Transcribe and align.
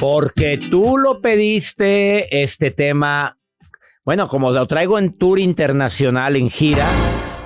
Porque 0.00 0.58
tú 0.70 0.98
lo 0.98 1.20
pediste, 1.20 2.42
este 2.42 2.70
tema, 2.70 3.38
bueno, 4.04 4.28
como 4.28 4.50
lo 4.52 4.66
traigo 4.66 4.98
en 4.98 5.10
tour 5.12 5.38
internacional, 5.38 6.36
en 6.36 6.50
gira, 6.50 6.86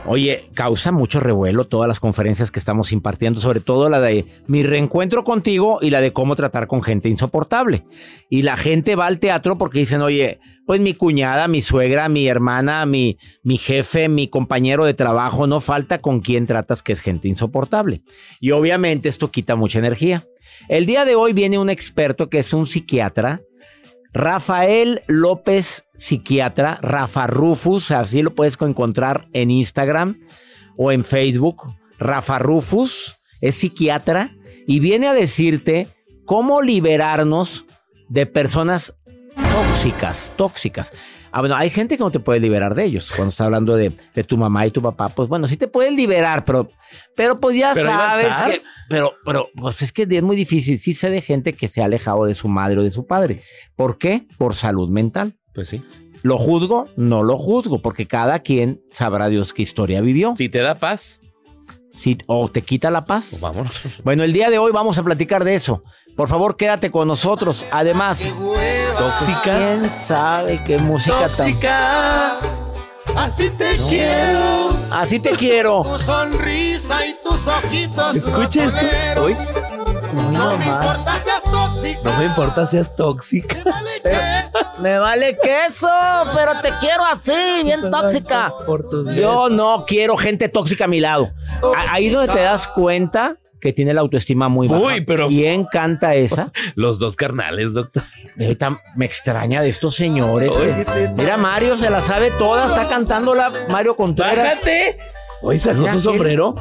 oye, 0.09 0.49
causa 0.55 0.91
mucho 0.91 1.21
revuelo 1.21 1.67
todas 1.67 1.87
las 1.87 2.01
conferencias 2.01 2.51
que 2.51 2.59
estamos 2.59 2.93
impartiendo, 2.93 3.41
sobre 3.41 3.61
todo 3.61 3.89
la 3.89 4.01
de 4.01 4.25
mi 4.47 4.63
reencuentro 4.63 5.23
contigo 5.23 5.79
y 5.83 5.91
la 5.91 6.01
de 6.01 6.13
cómo 6.13 6.35
tratar 6.35 6.67
con 6.67 6.83
gente 6.83 7.09
insoportable. 7.09 7.85
Y 8.31 8.43
la 8.43 8.57
gente 8.57 8.97
va 8.97 9.07
al 9.07 9.19
teatro 9.19 9.59
porque 9.59 9.81
dicen, 9.81 10.01
oye, 10.01 10.41
pues 10.67 10.81
mi 10.81 10.95
cuñada, 10.95 11.47
mi 11.47 11.61
suegra, 11.61 12.09
mi 12.09 12.27
hermana, 12.27 12.87
mi, 12.87 13.19
mi 13.43 13.59
jefe, 13.59 14.09
mi 14.09 14.29
compañero 14.29 14.85
de 14.85 14.95
trabajo, 14.95 15.47
no 15.47 15.61
falta 15.61 15.99
con 15.99 16.21
quien 16.21 16.47
tratas 16.47 16.83
que 16.83 16.93
es 16.93 17.01
gente 17.01 17.29
insoportable. 17.29 18.03
Y 18.41 18.53
obviamente 18.53 19.09
esto 19.09 19.31
quita 19.31 19.57
mucha 19.57 19.79
energía. 19.79 20.25
El 20.69 20.87
día 20.87 21.05
de 21.05 21.15
hoy 21.15 21.35
viene 21.35 21.59
un 21.59 21.71
experto 21.71 22.29
que 22.29 22.39
es 22.39 22.53
un 22.53 22.67
psiquiatra, 22.67 23.41
Rafael 24.13 25.03
López, 25.07 25.85
psiquiatra, 25.99 26.79
Rafa 26.81 27.27
Rufus, 27.27 27.91
así 27.91 28.23
lo 28.23 28.35
puedes 28.35 28.57
encontrar 28.61 29.29
en 29.35 29.51
Instagram 29.51 30.17
o 30.79 30.91
en 30.91 31.05
Facebook. 31.05 31.75
Rafa 31.99 32.39
Rufus 32.39 33.17
es 33.43 33.57
psiquiatra 33.57 34.31
y 34.67 34.81
viene 34.81 35.09
a 35.09 35.13
decirte 35.13 35.89
cómo 36.25 36.63
liberarnos 36.63 37.67
de 38.09 38.25
personas 38.25 38.95
tóxicas, 39.53 40.33
tóxicas. 40.37 40.93
Ah, 41.31 41.41
bueno, 41.41 41.57
hay 41.57 41.69
gente 41.69 41.99
que 41.99 42.03
no 42.03 42.11
te 42.11 42.21
puede 42.21 42.41
liberar 42.41 42.75
de 42.75 42.85
ellos. 42.85 43.13
Cuando 43.15 43.31
está 43.31 43.45
hablando 43.45 43.77
de, 43.77 43.95
de 44.15 44.25
tu 44.25 44.39
mamá 44.39 44.67
y 44.67 44.71
tu 44.71 44.81
papá, 44.81 45.11
pues 45.11 45.29
bueno, 45.29 45.47
sí 45.47 45.57
te 45.57 45.69
pueden 45.69 45.95
liberar, 45.95 46.45
pero, 46.45 46.71
pero 47.15 47.39
pues 47.39 47.57
ya 47.57 47.75
Pero 47.75 47.91
sabes 47.91 48.27
que. 48.47 48.63
Pero, 48.89 49.13
pero, 49.25 49.49
pues 49.55 49.83
es 49.83 49.93
que 49.93 50.07
es 50.09 50.23
muy 50.23 50.37
difícil. 50.37 50.79
Sí 50.79 50.95
sé 50.95 51.11
de 51.11 51.21
gente 51.21 51.53
que 51.53 51.69
se 51.69 51.83
ha 51.83 51.85
alejado 51.85 52.25
de 52.25 52.33
su 52.33 52.49
madre 52.49 52.81
o 52.81 52.83
de 52.83 52.91
su 52.91 53.07
padre. 53.07 53.41
¿Por 53.77 53.99
qué? 53.99 54.27
Por 54.39 54.55
salud 54.55 54.89
mental. 54.89 55.37
Pues 55.59 55.71
sí. 55.71 55.83
¿Lo 56.23 56.39
juzgo? 56.39 56.87
No 56.95 57.25
lo 57.25 57.37
juzgo, 57.37 57.83
porque 57.83 58.07
cada 58.07 58.39
quien 58.39 58.81
sabrá 58.93 59.29
Dios 59.29 59.53
qué 59.53 59.63
historia 59.63 60.01
vivió. 60.01 60.35
Si 60.39 60.49
te 60.49 60.61
da 60.61 60.79
paz, 60.79 61.21
Si- 61.93 62.17
o 62.29 62.49
te 62.49 62.63
quita 62.63 62.93
la 62.93 63.05
paz. 63.07 63.27
pues 63.31 63.41
vámonos. 63.43 63.73
Bueno, 64.05 64.23
el 64.23 64.33
día 64.33 64.51
de 64.51 64.59
hoy 64.59 64.71
vamos 64.71 64.99
a 64.99 65.03
platicar 65.03 65.43
de 65.43 65.57
eso. 65.57 65.83
Por 66.17 66.29
favor, 66.29 66.57
quédate 66.57 66.93
con 66.93 67.09
nosotros. 67.09 67.67
Además, 67.73 68.21
Tóxica. 68.97 69.41
¿quién 69.43 69.91
sabe 69.91 70.63
qué 70.65 70.79
música 70.79 71.27
tan... 71.29 71.29
Tóxica. 71.49 72.39
Así 73.17 73.51
te 73.51 73.77
quiero, 73.89 74.69
Así 74.93 75.19
te 75.19 75.31
quiero. 75.31 75.83
tu 75.83 75.99
sonrisa 75.99 77.05
y 77.05 77.17
tus 77.25 77.49
ojitos. 77.49 78.15
Escucha 78.15 78.65
esto. 78.67 79.23
Muy 79.23 79.35
No 80.37 80.57
me 80.57 80.67
tóxica. 81.83 82.11
no 82.11 82.19
me 82.19 82.25
importa 82.27 82.67
seas 82.67 82.95
tóxica. 82.97 83.57
vale 83.65 84.03
que 84.03 84.83
Me 84.83 84.99
vale 84.99 85.37
queso, 85.43 85.89
pero 86.35 86.61
te 86.61 86.71
quiero 86.81 87.05
así, 87.05 87.33
bien 87.65 87.91
tóxica. 87.91 88.53
Por 88.67 88.89
tus 88.89 89.11
Yo 89.15 89.49
no 89.49 89.85
quiero 89.87 90.17
gente 90.17 90.49
tóxica 90.49 90.85
a 90.85 90.89
mi 90.89 91.01
lado. 91.01 91.31
Ahí 91.91 92.07
es 92.07 92.13
donde 92.13 92.33
te 92.33 92.41
das 92.41 92.69
cuenta 92.69 93.37
que 93.61 93.73
tiene 93.73 93.93
la 93.93 94.03
autoestima 94.03 94.49
muy 94.49 94.69
baja. 94.69 94.85
Uy, 94.85 95.01
pero- 95.01 95.27
¿Quién 95.27 95.65
canta 95.65 96.15
esa? 96.15 96.53
Los 96.77 96.99
dos 97.01 97.17
carnales, 97.17 97.75
doctor. 97.75 98.05
Ahorita 98.39 98.81
me 98.95 99.05
extraña 99.05 99.63
de 99.63 99.69
estos 99.69 99.97
señores. 99.97 100.51
Oye, 100.51 100.85
que- 100.85 101.09
Mira, 101.17 101.37
Mario 101.37 101.77
se 101.77 101.91
la 101.91 102.01
sabe 102.01 102.31
toda, 102.33 102.67
está 102.67 102.89
cantándola 102.89 103.53
Mario 103.69 103.97
Contreras. 103.97 104.37
¡Bájate! 104.39 104.97
Hoy 105.43 105.59
sacó 105.59 105.89
su 105.89 106.01
sombrero. 106.01 106.55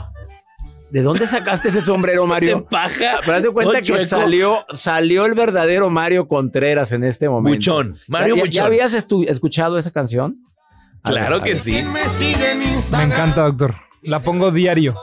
¿De 0.92 1.02
dónde 1.02 1.28
sacaste 1.28 1.70
ese 1.70 1.82
sombrero, 1.82 2.22
De 2.24 2.28
Mario? 2.28 2.66
paja. 2.70 3.20
Pero 3.22 3.32
date 3.34 3.50
cuenta 3.50 3.74
No, 3.74 3.80
que 3.80 3.84
chueco. 3.86 4.06
salió, 4.06 4.66
salió 4.74 5.26
el 5.26 5.34
verdadero 5.36 5.90
Mario 5.90 6.28
Contreras 6.28 6.92
en 6.94 7.04
este 7.04 7.28
momento. 7.30 7.56
Buchón. 7.58 7.96
Mario 8.08 8.36
¿Ya, 8.36 8.38
ya- 8.38 8.42
Buchón. 8.42 8.52
ya 8.54 8.66
habías 8.66 8.94
escuchado 8.94 9.78
esa 9.78 9.92
canción? 9.92 10.38
A 11.04 11.10
Claro 11.12 11.42
que 11.42 11.56
sí. 11.58 11.84
me 11.84 12.08
sigue 12.10 12.52
en 12.52 12.60
Me 12.60 12.74
Instagram. 12.76 13.12
encanta, 13.12 13.44
doctor. 13.44 13.76
La 14.04 14.22
pongo 14.22 14.52
diario. 14.52 14.96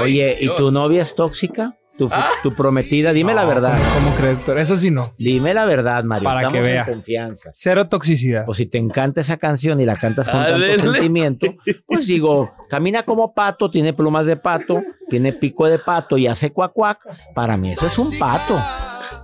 Oye, 0.00 0.36
¿y 0.40 0.48
tu 0.56 0.70
novia 0.70 1.02
es 1.02 1.14
tóxica? 1.14 1.74
¿Tu, 1.98 2.08
fu- 2.08 2.14
Ah. 2.14 2.30
tu 2.44 2.54
prometida? 2.54 3.12
Dime 3.12 3.34
la 3.34 3.44
verdad. 3.44 3.76
¿Cómo, 3.76 4.04
cómo 4.06 4.16
cree, 4.16 4.34
doctor? 4.36 4.58
Eso 4.58 4.76
sí 4.76 4.90
no. 4.90 5.12
Dime 5.18 5.52
la 5.52 5.64
verdad, 5.64 6.04
Mario. 6.04 6.24
Para 6.24 6.40
Estamos 6.42 6.56
que 6.60 6.62
vea. 6.72 6.84
en 6.86 6.92
confianza. 6.92 7.50
Cero 7.52 7.88
toxicidad. 7.88 8.44
Pues 8.46 8.58
si 8.58 8.66
te 8.66 8.78
encanta 8.78 9.20
esa 9.20 9.36
canción 9.36 9.80
y 9.80 9.84
la 9.84 9.96
cantas 9.96 10.28
con 10.28 10.42
tanto 10.44 10.78
sentimiento, 10.78 11.48
pues 11.86 12.06
digo, 12.06 12.52
camina 12.70 13.02
como 13.02 13.34
pato, 13.34 13.68
tiene 13.70 13.92
plumas 13.92 14.26
de 14.26 14.36
pato, 14.36 14.80
tiene 15.08 15.32
pico 15.32 15.68
de 15.68 15.80
pato 15.80 16.16
y 16.16 16.28
hace 16.28 16.52
cuac 16.52 16.72
cuac. 16.72 17.00
Para 17.34 17.56
mí 17.56 17.72
eso 17.72 17.86
es 17.86 17.98
un 17.98 18.16
pato. 18.18 18.56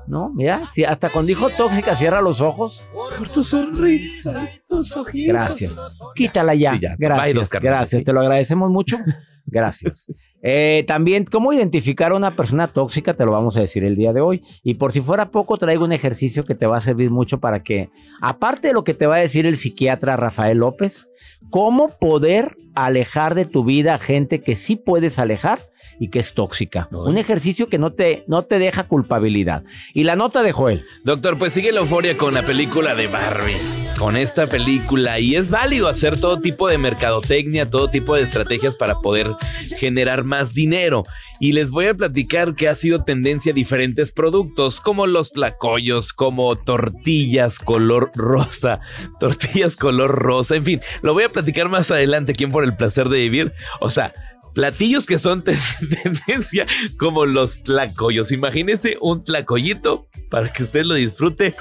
¿No? 0.07 0.31
Mira, 0.35 0.67
si 0.67 0.85
hasta 0.85 1.09
cuando 1.11 1.29
dijo 1.29 1.49
tóxica 1.51 1.95
cierra 1.95 2.21
los 2.21 2.41
ojos. 2.43 2.85
Por 3.19 3.29
tu 3.31 3.43
sonrisa. 3.43 4.49
Tus 4.69 4.95
ojitos. 4.97 5.29
Gracias. 5.33 5.87
Quítala 6.15 6.55
ya. 6.55 6.73
Sí, 6.75 6.81
ya. 6.81 6.91
Bye, 6.91 6.97
Gracias. 6.99 7.51
gracias. 7.53 8.05
Te 8.05 8.13
lo 8.13 8.21
agradecemos 8.21 8.69
mucho. 8.69 8.99
Gracias. 9.47 10.07
Eh, 10.47 10.85
también, 10.87 11.25
¿cómo 11.25 11.55
identificar 11.55 12.13
a 12.13 12.17
una 12.17 12.37
persona 12.37 12.69
tóxica? 12.69 13.15
Te 13.15 13.25
lo 13.25 13.33
vamos 13.33 13.57
a 13.57 13.61
decir 13.61 13.83
el 13.83 13.97
día 13.97 14.13
de 14.13 14.21
hoy. 14.21 14.43
Y 14.63 14.75
por 14.75 14.93
si 14.93 15.01
fuera 15.01 15.31
poco, 15.31 15.57
traigo 15.57 15.87
un 15.87 15.93
ejercicio 15.93 16.45
que 16.45 16.55
te 16.55 16.67
va 16.67 16.77
a 16.77 16.83
servir 16.83 17.11
mucho 17.11 17.41
para 17.41 17.63
que, 17.63 17.89
aparte 18.21 18.69
de 18.69 18.75
lo 18.75 18.85
que 18.85 18.93
te 18.93 19.07
va 19.07 19.17
a 19.17 19.21
decir 19.21 19.47
el 19.47 19.57
psiquiatra 19.57 20.17
Rafael 20.17 20.59
López, 20.59 21.09
cómo 21.49 21.89
poder 21.99 22.57
alejar 22.75 23.35
de 23.35 23.47
tu 23.47 23.65
vida 23.65 23.95
a 23.95 23.99
gente 23.99 24.43
que 24.43 24.55
sí 24.55 24.77
puedes 24.77 25.19
alejar 25.19 25.71
y 25.99 26.11
que 26.11 26.19
es 26.19 26.35
tóxica. 26.35 26.89
Un 26.93 27.17
ejercicio 27.17 27.69
que 27.69 27.79
no 27.79 27.95
te, 27.95 28.25
no 28.27 28.43
te 28.43 28.59
deja 28.59 28.87
culpabilidad. 28.87 29.65
Y 29.95 30.05
la 30.05 30.15
nota 30.15 30.43
de 30.43 30.53
Joel. 30.53 30.85
Doctor, 31.05 31.39
pues 31.39 31.55
sigue 31.55 31.73
la 31.73 31.81
euforia 31.81 32.19
con 32.19 32.35
la 32.35 32.43
película 32.43 32.95
de 32.95 33.07
Barbie. 33.07 33.84
Con 34.05 34.19
esta 34.19 34.47
película. 34.47 35.19
Y 35.19 35.35
es 35.35 35.49
válido 35.49 35.89
hacer 35.89 36.21
todo 36.21 36.39
tipo 36.39 36.69
de 36.69 36.77
mercadotecnia, 36.77 37.71
todo 37.71 37.89
tipo 37.89 38.15
de 38.15 38.21
estrategias 38.21 38.77
para 38.77 38.97
poder 38.97 39.31
generar 39.79 40.25
más 40.25 40.53
dinero. 40.53 41.05
Y 41.41 41.53
les 41.53 41.71
voy 41.71 41.87
a 41.87 41.95
platicar 41.95 42.55
que 42.55 42.69
ha 42.69 42.75
sido 42.75 43.03
tendencia 43.03 43.53
a 43.53 43.55
diferentes 43.55 44.13
productos, 44.13 44.83
como 44.83 45.07
los 45.07 45.33
tlacoyos, 45.33 46.13
como 46.13 46.55
tortillas 46.55 47.59
color 47.59 48.11
rosa, 48.15 48.81
tortillas 49.21 49.75
color 49.75 50.11
rosa, 50.11 50.57
en 50.57 50.65
fin, 50.67 50.81
lo 51.01 51.15
voy 51.15 51.23
a 51.23 51.33
platicar 51.33 51.71
más 51.71 51.91
adelante 51.91 52.33
aquí 52.33 52.47
Por 52.47 52.65
el 52.65 52.77
Placer 52.77 53.09
de 53.09 53.21
Vivir. 53.21 53.55
O 53.81 53.89
sea, 53.89 54.13
platillos 54.53 55.07
que 55.07 55.17
son 55.19 55.43
ten- 55.45 55.57
tendencia 56.03 56.67
como 56.99 57.25
los 57.25 57.63
tlacoyos. 57.63 58.33
Imagínense 58.33 58.99
un 59.01 59.25
tlacoyito 59.25 60.09
para 60.31 60.53
que 60.53 60.63
usted 60.63 60.85
lo 60.85 60.93
disfrute 60.95 61.55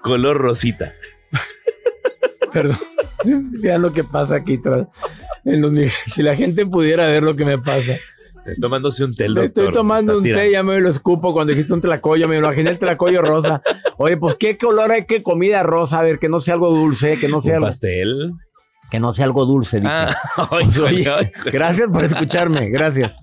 color 0.00 0.38
rosita. 0.38 0.94
Perdón. 2.52 2.78
Vean 3.62 3.82
lo 3.82 3.92
que 3.92 4.04
pasa 4.04 4.36
aquí. 4.36 4.58
tras- 4.58 4.88
en 5.44 5.60
los 5.60 5.72
niveles. 5.72 5.94
si 6.06 6.22
la 6.22 6.36
gente 6.36 6.66
pudiera 6.66 7.06
ver 7.06 7.22
lo 7.22 7.34
que 7.36 7.44
me 7.44 7.58
pasa. 7.58 7.94
Tomándose 8.60 9.04
un 9.04 9.14
té, 9.14 9.28
Me 9.28 9.44
Estoy 9.44 9.64
doctor. 9.66 9.72
tomando 9.82 10.18
un 10.18 10.26
Está 10.26 10.40
té 10.40 10.48
y 10.48 10.52
ya 10.52 10.62
me 10.62 10.80
lo 10.80 10.88
escupo 10.88 11.32
cuando 11.32 11.52
dijiste 11.52 11.74
un 11.74 11.80
tlacoyo. 11.80 12.26
Me 12.26 12.38
imaginé 12.38 12.70
el 12.70 12.78
tlacoyo 12.78 13.20
rosa. 13.22 13.62
Oye, 13.98 14.16
pues 14.16 14.34
qué 14.36 14.56
color 14.56 14.90
hay 14.90 15.04
que 15.04 15.22
comida 15.22 15.62
rosa. 15.62 16.00
A 16.00 16.02
ver, 16.02 16.18
que 16.18 16.28
no 16.28 16.40
sea 16.40 16.54
algo 16.54 16.70
dulce, 16.70 17.18
que 17.18 17.28
no 17.28 17.40
sea 17.40 17.52
Un 17.52 17.56
algo. 17.56 17.66
pastel. 17.66 18.30
Que 18.90 18.98
no 18.98 19.12
sea 19.12 19.26
algo 19.26 19.44
dulce. 19.44 19.76
dije. 19.80 19.92
Ah, 19.92 20.16
Pues, 20.50 20.78
oye, 20.80 21.32
gracias 21.52 21.88
por 21.92 22.02
escucharme, 22.04 22.70
gracias. 22.70 23.18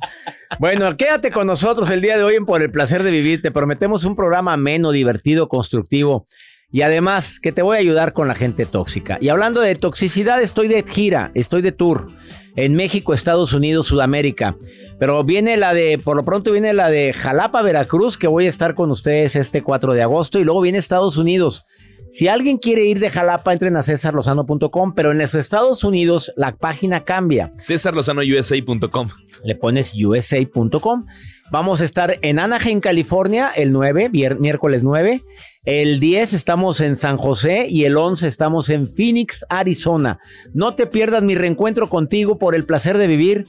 Bueno, 0.60 0.96
quédate 0.96 1.32
con 1.32 1.46
nosotros 1.48 1.90
el 1.90 2.00
día 2.00 2.16
de 2.18 2.24
hoy 2.24 2.36
en 2.36 2.46
Por 2.46 2.62
el 2.62 2.72
Placer 2.72 3.04
de 3.04 3.12
Vivir. 3.12 3.42
Te 3.42 3.52
prometemos 3.52 4.06
un 4.06 4.16
programa 4.16 4.54
ameno, 4.54 4.92
divertido, 4.92 5.50
constructivo 5.50 6.26
y 6.72 6.82
además 6.82 7.40
que 7.40 7.52
te 7.52 7.62
voy 7.62 7.78
a 7.78 7.80
ayudar 7.80 8.14
con 8.14 8.28
la 8.28 8.36
gente 8.36 8.66
tóxica. 8.66 9.18
Y 9.22 9.30
hablando 9.30 9.62
de 9.62 9.76
toxicidad, 9.76 10.42
estoy 10.42 10.68
de 10.68 10.84
gira, 10.84 11.32
estoy 11.34 11.62
de 11.62 11.72
tour 11.72 12.10
en 12.56 12.76
México, 12.76 13.14
Estados 13.14 13.54
Unidos, 13.54 13.88
Sudamérica. 13.88 14.58
Pero 15.00 15.24
viene 15.24 15.58
la 15.58 15.74
de, 15.74 16.00
por 16.00 16.18
lo 16.18 16.26
pronto 16.26 16.52
viene 16.52 16.74
la 16.74 16.90
de 16.90 17.14
Jalapa, 17.14 17.62
Veracruz, 17.62 18.18
que 18.18 18.28
voy 18.28 18.46
a 18.46 18.50
estar 18.50 18.74
con 18.74 18.90
ustedes 18.90 19.36
este 19.36 19.62
4 19.62 19.94
de 19.94 20.02
agosto. 20.02 20.40
Y 20.40 20.44
luego 20.44 20.62
viene 20.62 20.80
Estados 20.80 21.18
Unidos. 21.18 21.66
Si 22.10 22.28
alguien 22.28 22.58
quiere 22.58 22.86
ir 22.86 23.00
de 23.00 23.10
Jalapa, 23.10 23.54
entren 23.54 23.76
a 23.78 23.84
cesarlozano.com, 23.84 24.94
pero 24.96 25.12
en 25.12 25.18
los 25.18 25.36
Estados 25.36 25.84
Unidos 25.84 26.32
la 26.36 26.56
página 26.56 27.04
cambia. 27.04 27.54
CésarLozanoUSA.com. 27.58 29.10
Le 29.44 29.56
pones 29.56 29.94
USA.com. 29.94 31.06
Vamos 31.52 31.82
a 31.82 31.86
estar 31.86 32.16
en 32.22 32.40
Anaheim, 32.40 32.80
California, 32.80 33.52
el 33.56 33.72
9, 33.72 34.10
vier- 34.12 34.38
miércoles 34.40 34.84
9. 34.84 35.24
El 35.66 36.00
10 36.00 36.34
estamos 36.34 36.80
en 36.82 36.96
San 36.96 37.18
José 37.18 37.68
y 37.70 37.84
el 37.86 37.98
11 37.98 38.28
estamos 38.28 38.70
en 38.70 38.88
Phoenix, 38.88 39.46
Arizona. 39.50 40.20
No 40.54 40.76
te 40.76 40.88
pierdas 40.88 41.24
mi 41.24 41.36
reencuentro 41.36 41.90
contigo 41.90 42.38
por 42.38 42.56
el 42.56 42.66
placer 42.66 42.98
de 42.98 43.08
vivir 43.08 43.48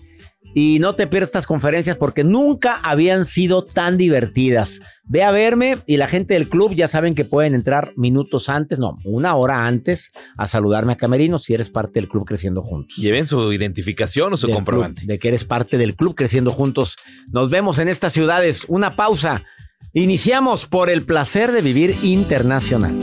y 0.55 0.79
no 0.81 0.95
te 0.95 1.07
pierdas 1.07 1.29
estas 1.29 1.47
conferencias 1.47 1.97
porque 1.97 2.25
nunca 2.25 2.81
habían 2.83 3.25
sido 3.25 3.65
tan 3.65 3.97
divertidas. 3.97 4.81
Ve 5.05 5.23
a 5.23 5.31
verme 5.31 5.79
y 5.87 5.97
la 5.97 6.07
gente 6.07 6.35
del 6.35 6.49
club 6.49 6.75
ya 6.75 6.89
saben 6.89 7.15
que 7.15 7.25
pueden 7.25 7.55
entrar 7.55 7.93
minutos 7.97 8.49
antes, 8.49 8.79
no, 8.79 8.99
una 9.05 9.37
hora 9.37 9.67
antes 9.67 10.13
a 10.37 10.47
saludarme 10.47 10.95
a 10.95 10.97
Camerino 10.97 11.39
si 11.39 11.55
eres 11.55 11.71
parte 11.71 12.01
del 12.01 12.09
club 12.09 12.27
Creciendo 12.27 12.63
Juntos 12.63 12.97
Lleven 12.97 13.27
su 13.27 13.53
identificación 13.53 14.33
o 14.33 14.37
su 14.37 14.47
del 14.47 14.57
comprobante. 14.57 15.01
club, 15.03 15.09
de 15.09 15.19
que 15.19 15.29
eres 15.29 15.45
parte 15.45 15.79
del 15.79 15.95
club 15.95 16.15
creciendo 16.15 16.51
juntos. 16.51 16.97
Nos 17.31 17.51
vemos 17.51 17.79
en 17.79 17.89
estas 17.89 18.13
ciudades. 18.13 18.65
Una 18.69 18.97
pausa. 18.97 19.45
Iniciamos 19.93 20.67
por 20.67 20.91
el 20.91 21.03
placer 21.03 21.53
de 21.53 21.63
vivir 21.63 21.95
internacional. 22.03 22.95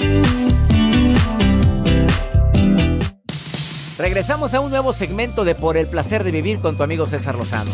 Regresamos 3.97 4.53
a 4.53 4.59
un 4.59 4.71
nuevo 4.71 4.91
segmento 4.91 5.45
de 5.45 5.55
Por 5.55 5.77
el 5.77 5.87
placer 5.87 6.25
de 6.25 6.31
vivir 6.31 6.59
con 6.59 6.75
tu 6.75 6.83
amigo 6.83 7.07
César 7.07 7.35
Lozano. 7.35 7.71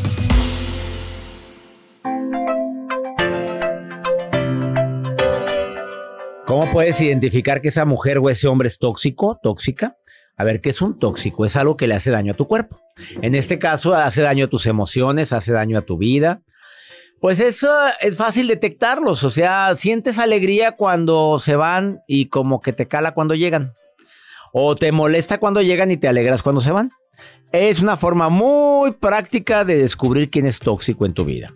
¿Cómo 6.45 6.69
puedes 6.71 7.01
identificar 7.01 7.59
que 7.59 7.69
esa 7.69 7.85
mujer 7.85 8.19
o 8.19 8.29
ese 8.29 8.47
hombre 8.47 8.67
es 8.67 8.77
tóxico, 8.77 9.39
tóxica? 9.41 9.95
A 10.37 10.43
ver, 10.43 10.61
¿qué 10.61 10.69
es 10.69 10.81
un 10.83 10.99
tóxico? 10.99 11.43
Es 11.43 11.55
algo 11.55 11.75
que 11.75 11.87
le 11.87 11.95
hace 11.95 12.11
daño 12.11 12.33
a 12.33 12.35
tu 12.35 12.45
cuerpo. 12.45 12.79
En 13.23 13.33
este 13.33 13.57
caso, 13.57 13.95
hace 13.95 14.21
daño 14.21 14.45
a 14.45 14.49
tus 14.49 14.67
emociones, 14.67 15.33
hace 15.33 15.53
daño 15.53 15.79
a 15.79 15.81
tu 15.81 15.97
vida. 15.97 16.41
Pues 17.19 17.39
eso 17.39 17.69
es 17.99 18.15
fácil 18.15 18.47
detectarlos. 18.47 19.23
O 19.23 19.31
sea, 19.31 19.73
sientes 19.73 20.19
alegría 20.19 20.73
cuando 20.73 21.39
se 21.39 21.55
van 21.55 21.97
y 22.05 22.27
como 22.27 22.61
que 22.61 22.73
te 22.73 22.87
cala 22.87 23.15
cuando 23.15 23.33
llegan. 23.33 23.73
O 24.53 24.75
te 24.75 24.91
molesta 24.91 25.39
cuando 25.39 25.61
llegan 25.61 25.91
y 25.91 25.97
te 25.97 26.07
alegras 26.07 26.41
cuando 26.41 26.61
se 26.61 26.71
van. 26.71 26.91
Es 27.51 27.81
una 27.81 27.97
forma 27.97 28.29
muy 28.29 28.91
práctica 28.91 29.65
de 29.65 29.77
descubrir 29.77 30.29
quién 30.29 30.45
es 30.45 30.59
tóxico 30.59 31.05
en 31.05 31.13
tu 31.13 31.25
vida. 31.25 31.53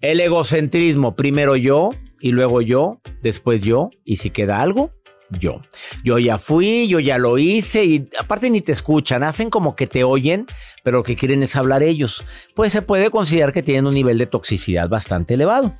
El 0.00 0.20
egocentrismo, 0.20 1.16
primero 1.16 1.56
yo 1.56 1.90
y 2.20 2.32
luego 2.32 2.60
yo, 2.60 3.00
después 3.22 3.62
yo, 3.62 3.90
y 4.04 4.16
si 4.16 4.30
queda 4.30 4.60
algo, 4.60 4.92
yo. 5.30 5.60
Yo 6.04 6.18
ya 6.18 6.38
fui, 6.38 6.88
yo 6.88 7.00
ya 7.00 7.18
lo 7.18 7.38
hice 7.38 7.84
y 7.84 8.08
aparte 8.18 8.50
ni 8.50 8.60
te 8.60 8.72
escuchan, 8.72 9.22
hacen 9.22 9.50
como 9.50 9.76
que 9.76 9.86
te 9.86 10.04
oyen, 10.04 10.46
pero 10.82 10.98
lo 10.98 11.04
que 11.04 11.16
quieren 11.16 11.42
es 11.42 11.56
hablar 11.56 11.82
ellos. 11.82 12.24
Pues 12.54 12.72
se 12.72 12.82
puede 12.82 13.10
considerar 13.10 13.52
que 13.52 13.62
tienen 13.62 13.86
un 13.86 13.94
nivel 13.94 14.18
de 14.18 14.26
toxicidad 14.26 14.88
bastante 14.88 15.34
elevado. 15.34 15.72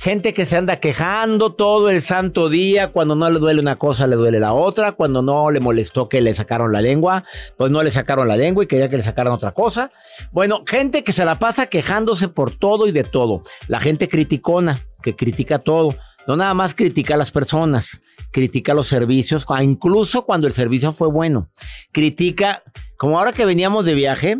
Gente 0.00 0.32
que 0.32 0.44
se 0.44 0.56
anda 0.56 0.76
quejando 0.76 1.54
todo 1.54 1.90
el 1.90 2.02
santo 2.02 2.48
día, 2.48 2.90
cuando 2.92 3.14
no 3.14 3.30
le 3.30 3.38
duele 3.38 3.60
una 3.60 3.76
cosa, 3.76 4.06
le 4.06 4.16
duele 4.16 4.40
la 4.40 4.52
otra, 4.52 4.92
cuando 4.92 5.22
no 5.22 5.50
le 5.50 5.60
molestó 5.60 6.08
que 6.08 6.20
le 6.20 6.34
sacaron 6.34 6.72
la 6.72 6.80
lengua, 6.80 7.24
pues 7.56 7.70
no 7.70 7.82
le 7.82 7.90
sacaron 7.90 8.28
la 8.28 8.36
lengua 8.36 8.64
y 8.64 8.66
quería 8.66 8.88
que 8.88 8.96
le 8.96 9.02
sacaran 9.02 9.32
otra 9.32 9.52
cosa. 9.52 9.90
Bueno, 10.32 10.62
gente 10.66 11.04
que 11.04 11.12
se 11.12 11.24
la 11.24 11.38
pasa 11.38 11.66
quejándose 11.66 12.28
por 12.28 12.56
todo 12.56 12.86
y 12.86 12.92
de 12.92 13.04
todo. 13.04 13.42
La 13.68 13.80
gente 13.80 14.08
criticona, 14.08 14.80
que 15.02 15.14
critica 15.14 15.58
todo. 15.58 15.94
No 16.28 16.36
nada 16.36 16.52
más 16.52 16.74
critica 16.74 17.14
a 17.14 17.16
las 17.16 17.30
personas, 17.30 18.02
critica 18.30 18.74
los 18.74 18.86
servicios, 18.86 19.46
incluso 19.62 20.26
cuando 20.26 20.46
el 20.46 20.52
servicio 20.52 20.92
fue 20.92 21.08
bueno. 21.08 21.48
Critica, 21.90 22.62
como 22.98 23.18
ahora 23.18 23.32
que 23.32 23.46
veníamos 23.46 23.86
de 23.86 23.94
viaje, 23.94 24.36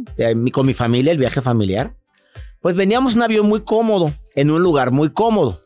con 0.53 0.67
mi 0.67 0.75
familia, 0.75 1.13
el 1.13 1.19
viaje 1.19 1.41
familiar, 1.41 1.97
pues 2.61 2.77
veníamos 2.77 3.13
en 3.13 3.21
un 3.21 3.23
avión 3.23 3.49
muy 3.49 3.63
cómodo, 3.63 4.13
en 4.35 4.51
un 4.51 4.63
lugar 4.63 4.91
muy 4.91 5.15
cómodo. 5.15 5.63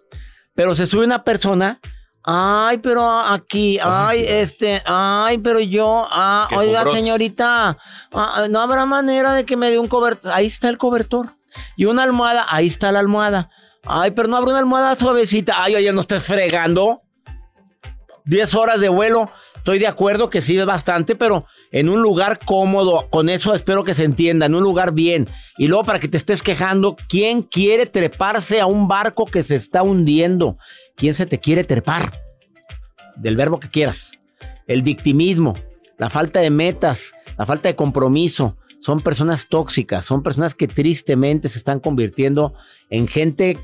Pero 0.55 0.77
se 0.77 0.87
sube 0.87 1.05
una 1.05 1.25
persona, 1.25 1.81
ay, 2.23 2.79
pero 2.79 3.05
aquí, 3.19 3.81
ay, 3.83 4.25
este, 4.25 4.81
ay, 4.87 5.39
pero 5.39 5.59
yo, 5.59 6.07
ah, 6.09 6.49
oiga, 6.57 6.89
señorita, 6.89 7.79
ah, 8.13 8.47
no 8.49 8.61
habrá 8.61 8.87
manera 8.87 9.35
de 9.35 9.45
que 9.45 9.57
me 9.57 9.73
dé 9.73 9.81
un 9.81 9.89
cobertor. 9.89 10.31
Ahí 10.31 10.47
está 10.47 10.69
el 10.69 10.79
cobertor. 10.79 11.35
Y 11.77 11.87
una 11.87 12.05
almohada, 12.05 12.47
ahí 12.49 12.69
está 12.69 12.93
la 12.93 13.01
almohada. 13.01 13.51
Ay, 13.85 14.13
pero 14.13 14.29
no 14.29 14.37
habrá 14.37 14.51
una 14.51 14.59
almohada 14.61 14.95
suavecita. 14.95 15.63
Ay, 15.63 15.75
oye, 15.75 15.93
no 15.93 16.01
estés 16.01 16.23
fregando. 16.23 17.01
10 18.25 18.55
horas 18.55 18.81
de 18.81 18.89
vuelo. 18.89 19.31
Estoy 19.57 19.79
de 19.79 19.87
acuerdo 19.87 20.29
que 20.29 20.41
sí 20.41 20.59
es 20.59 20.67
bastante, 20.67 21.15
pero 21.15 21.47
en 21.71 21.89
un 21.89 22.03
lugar 22.03 22.39
cómodo. 22.45 23.09
Con 23.11 23.29
eso 23.29 23.55
espero 23.55 23.85
que 23.85 23.95
se 23.95 24.05
entienda. 24.05 24.47
En 24.47 24.55
un 24.55 24.63
lugar 24.63 24.93
bien. 24.93 25.29
Y 25.59 25.67
luego 25.67 25.85
para 25.85 26.01
que 26.01 26.09
te 26.09 26.17
estés 26.17 26.43
quejando, 26.43 26.97
¿quién 27.09 27.43
quiere 27.43 27.87
treparse 27.87 28.61
a 28.61 28.67
un 28.67 28.89
barco 28.89 29.27
que 29.27 29.43
se 29.43 29.57
está 29.57 29.83
hundiendo? 29.83 30.59
¿Quién 30.97 31.15
se 31.15 31.27
te 31.27 31.39
quiere 31.39 31.65
trepar? 31.65 32.23
Del 33.17 33.37
verbo 33.37 33.59
que 33.61 33.69
quieras. 33.69 34.13
El 34.67 34.83
victimismo, 34.83 35.55
la 35.99 36.09
falta 36.09 36.41
de 36.41 36.51
metas, 36.51 37.15
la 37.37 37.47
falta 37.47 37.69
de 37.69 37.77
compromiso. 37.77 38.57
Son 38.83 39.01
personas 39.01 39.47
tóxicas, 39.47 40.05
son 40.05 40.25
personas 40.25 40.57
que 40.57 40.67
tristemente 40.67 41.49
se 41.49 41.57
están 41.57 41.79
convirtiendo 41.79 42.53
en 42.91 43.07
gente 43.07 43.57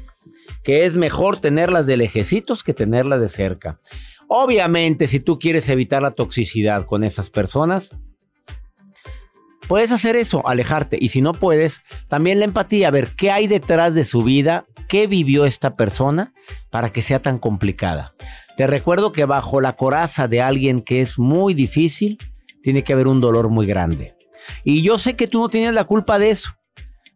que 0.62 0.86
es 0.86 0.94
mejor 0.94 1.40
tenerlas 1.40 1.88
de 1.88 1.96
lejecitos 1.96 2.62
que 2.62 2.72
tenerlas 2.72 3.20
de 3.20 3.26
cerca. 3.26 3.80
Obviamente, 4.28 5.08
si 5.08 5.18
tú 5.18 5.40
quieres 5.40 5.68
evitar 5.70 6.02
la 6.02 6.12
toxicidad 6.12 6.86
con 6.86 7.02
esas 7.02 7.30
personas, 7.30 7.96
puedes 9.66 9.90
hacer 9.90 10.14
eso, 10.14 10.46
alejarte. 10.46 10.98
Y 11.00 11.08
si 11.08 11.20
no 11.20 11.34
puedes, 11.34 11.82
también 12.06 12.38
la 12.38 12.44
empatía, 12.44 12.92
ver 12.92 13.08
qué 13.16 13.32
hay 13.32 13.48
detrás 13.48 13.96
de 13.96 14.04
su 14.04 14.22
vida, 14.22 14.66
qué 14.86 15.08
vivió 15.08 15.46
esta 15.46 15.72
persona 15.72 16.32
para 16.70 16.92
que 16.92 17.02
sea 17.02 17.20
tan 17.20 17.38
complicada. 17.38 18.14
Te 18.56 18.68
recuerdo 18.68 19.10
que 19.10 19.24
bajo 19.24 19.60
la 19.60 19.74
coraza 19.74 20.28
de 20.28 20.42
alguien 20.42 20.80
que 20.80 21.00
es 21.00 21.18
muy 21.18 21.54
difícil, 21.54 22.18
tiene 22.62 22.84
que 22.84 22.92
haber 22.92 23.08
un 23.08 23.20
dolor 23.20 23.48
muy 23.48 23.66
grande. 23.66 24.17
Y 24.64 24.82
yo 24.82 24.98
sé 24.98 25.16
que 25.16 25.28
tú 25.28 25.40
no 25.40 25.48
tienes 25.48 25.74
la 25.74 25.84
culpa 25.84 26.18
de 26.18 26.30
eso, 26.30 26.52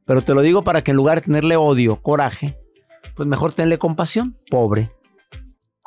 pero 0.06 0.22
te 0.22 0.34
lo 0.34 0.42
digo 0.42 0.62
para 0.62 0.82
que 0.82 0.90
en 0.90 0.96
lugar 0.96 1.20
de 1.20 1.26
tenerle 1.26 1.56
odio, 1.56 2.00
coraje, 2.02 2.58
pues 3.14 3.28
mejor 3.28 3.52
tenerle 3.52 3.78
compasión, 3.78 4.38
pobre. 4.50 4.90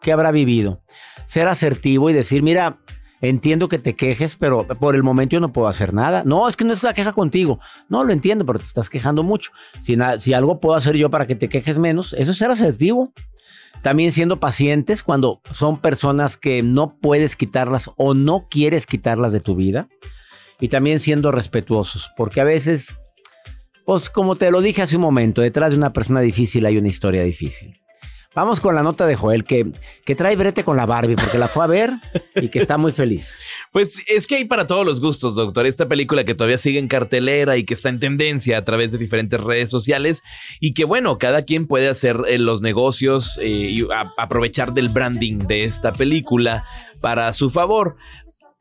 ¿Qué 0.02 0.12
habrá 0.12 0.32
vivido? 0.32 0.84
Ser 1.26 1.48
asertivo 1.48 2.10
y 2.10 2.14
decir, 2.14 2.44
mira, 2.44 2.80
entiendo 3.22 3.68
que 3.70 3.80
te 3.80 3.96
quejes, 3.96 4.36
pero 4.36 4.68
por 4.68 4.96
el 4.96 5.04
momento 5.04 5.34
yo 5.34 5.40
no 5.40 5.52
puedo 5.52 5.68
hacer 5.68 5.94
nada. 5.94 6.24
No, 6.26 6.48
es 6.48 6.56
que 6.56 6.66
no 6.66 6.74
es 6.74 6.84
una 6.84 6.94
queja 6.94 7.14
contigo. 7.14 7.60
No, 7.90 8.04
lo 8.04 8.14
entiendo, 8.14 8.46
pero 8.46 8.60
te 8.60 8.66
estás 8.66 8.90
quejando 8.90 9.24
mucho. 9.24 9.52
Si, 9.80 9.98
si 10.20 10.34
algo 10.34 10.60
puedo 10.60 10.76
hacer 10.76 10.96
yo 10.96 11.10
para 11.10 11.28
que 11.28 11.36
te 11.36 11.50
quejes 11.50 11.80
menos, 11.80 12.14
eso 12.14 12.32
es 12.32 12.38
ser 12.38 12.52
asertivo. 12.52 13.14
También 13.82 14.12
siendo 14.12 14.40
pacientes 14.40 15.04
cuando 15.04 15.42
son 15.52 15.80
personas 15.80 16.38
que 16.38 16.64
no 16.64 16.98
puedes 16.98 17.36
quitarlas 17.36 17.92
o 17.98 18.14
no 18.14 18.48
quieres 18.50 18.86
quitarlas 18.88 19.32
de 19.32 19.42
tu 19.42 19.56
vida. 19.56 19.90
Y 20.60 20.70
también 20.70 21.00
siendo 21.00 21.32
respetuosos, 21.32 22.12
porque 22.16 22.42
a 22.42 22.46
veces, 22.46 22.96
pues 23.86 24.10
como 24.10 24.36
te 24.36 24.52
lo 24.52 24.62
dije 24.62 24.82
hace 24.82 24.96
un 24.96 25.02
momento, 25.02 25.42
detrás 25.42 25.72
de 25.72 25.78
una 25.78 25.94
persona 25.94 26.22
difícil 26.22 26.66
hay 26.66 26.78
una 26.78 26.88
historia 26.88 27.24
difícil. 27.24 27.76
Vamos 28.36 28.60
con 28.60 28.76
la 28.76 28.84
nota 28.84 29.08
de 29.08 29.16
Joel, 29.16 29.46
que, 29.46 29.72
que 30.04 30.14
trae 30.14 30.36
brete 30.36 30.66
con 30.66 30.76
la 30.76 30.86
Barbie, 30.86 31.16
porque 31.16 31.38
la 31.38 31.48
fue 31.48 31.64
a 31.64 31.68
ver 31.68 31.92
y 32.36 32.50
que 32.50 32.60
está 32.60 32.78
muy 32.78 32.92
feliz. 32.92 33.40
Pues 33.72 34.02
es 34.08 34.26
que 34.26 34.36
hay 34.36 34.46
para 34.46 34.68
todos 34.68 34.86
los 34.86 35.02
gustos, 35.02 35.36
doctor. 35.36 35.66
Esta 35.66 35.88
película 35.88 36.24
que 36.24 36.34
todavía 36.34 36.58
sigue 36.58 36.80
en 36.80 36.88
cartelera 36.88 37.58
y 37.58 37.66
que 37.66 37.74
está 37.74 37.90
en 37.90 38.00
tendencia 38.00 38.58
a 38.58 38.64
través 38.64 38.94
de 38.94 38.98
diferentes 38.98 39.40
redes 39.40 39.70
sociales 39.70 40.24
y 40.62 40.74
que 40.74 40.86
bueno, 40.86 41.18
cada 41.18 41.42
quien 41.42 41.68
puede 41.68 41.90
hacer 41.90 42.22
eh, 42.28 42.40
los 42.40 42.62
negocios 42.62 43.38
eh, 43.42 43.50
y 43.50 43.86
aprovechar 44.18 44.74
del 44.74 44.88
branding 44.88 45.40
de 45.40 45.66
esta 45.66 45.92
película 45.92 46.64
para 47.02 47.34
su 47.34 47.50
favor. 47.50 47.98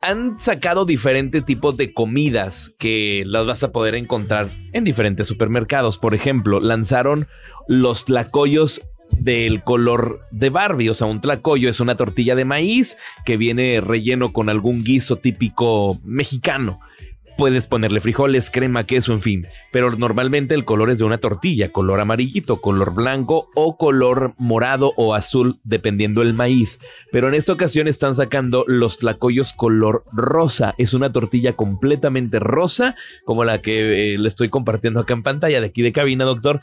Han 0.07 0.37
sacado 0.37 0.85
diferentes 0.85 1.43
tipos 1.45 1.77
de 1.77 1.91
comidas 1.91 2.75
que 2.77 3.23
las 3.25 3.47
vas 3.47 3.63
a 3.63 3.71
poder 3.71 3.95
encontrar 3.95 4.51
en 4.71 4.83
diferentes 4.83 5.27
supermercados. 5.27 5.97
Por 5.97 6.13
ejemplo, 6.13 6.59
lanzaron 6.59 7.25
los 7.67 8.05
tlacoyos 8.05 8.83
del 9.09 9.63
color 9.63 10.19
de 10.29 10.51
Barbie. 10.51 10.89
O 10.89 10.93
sea, 10.93 11.07
un 11.07 11.21
tlacoyo 11.21 11.69
es 11.69 11.79
una 11.79 11.97
tortilla 11.97 12.35
de 12.35 12.45
maíz 12.45 12.97
que 13.25 13.35
viene 13.35 13.81
relleno 13.81 14.31
con 14.31 14.49
algún 14.49 14.83
guiso 14.83 15.15
típico 15.15 15.97
mexicano. 16.05 16.79
Puedes 17.37 17.67
ponerle 17.67 17.99
frijoles, 17.99 18.49
crema, 18.49 18.85
queso, 18.85 19.11
en 19.11 19.21
fin. 19.21 19.47
Pero 19.73 19.91
normalmente 19.91 20.55
el 20.55 20.63
color 20.63 20.89
es 20.89 20.99
de 20.99 21.03
una 21.05 21.17
tortilla, 21.17 21.71
color 21.71 21.99
amarillito, 21.99 22.61
color 22.61 22.93
blanco 22.93 23.49
o 23.55 23.75
color 23.75 24.33
morado 24.37 24.93
o 24.95 25.13
azul, 25.13 25.59
dependiendo 25.65 26.21
del 26.21 26.33
maíz. 26.33 26.79
Pero 27.11 27.27
en 27.27 27.33
esta 27.33 27.51
ocasión 27.51 27.89
están 27.89 28.15
sacando 28.15 28.63
los 28.67 28.99
tlacoyos 28.99 29.51
color 29.51 30.03
rosa. 30.13 30.75
Es 30.77 30.93
una 30.93 31.11
tortilla 31.11 31.57
completamente 31.57 32.39
rosa, 32.39 32.95
como 33.25 33.43
la 33.43 33.61
que 33.61 34.13
eh, 34.13 34.17
le 34.17 34.27
estoy 34.29 34.47
compartiendo 34.47 35.01
acá 35.01 35.13
en 35.13 35.23
pantalla 35.23 35.59
de 35.59 35.67
aquí 35.67 35.81
de 35.81 35.91
cabina, 35.91 36.23
doctor. 36.23 36.61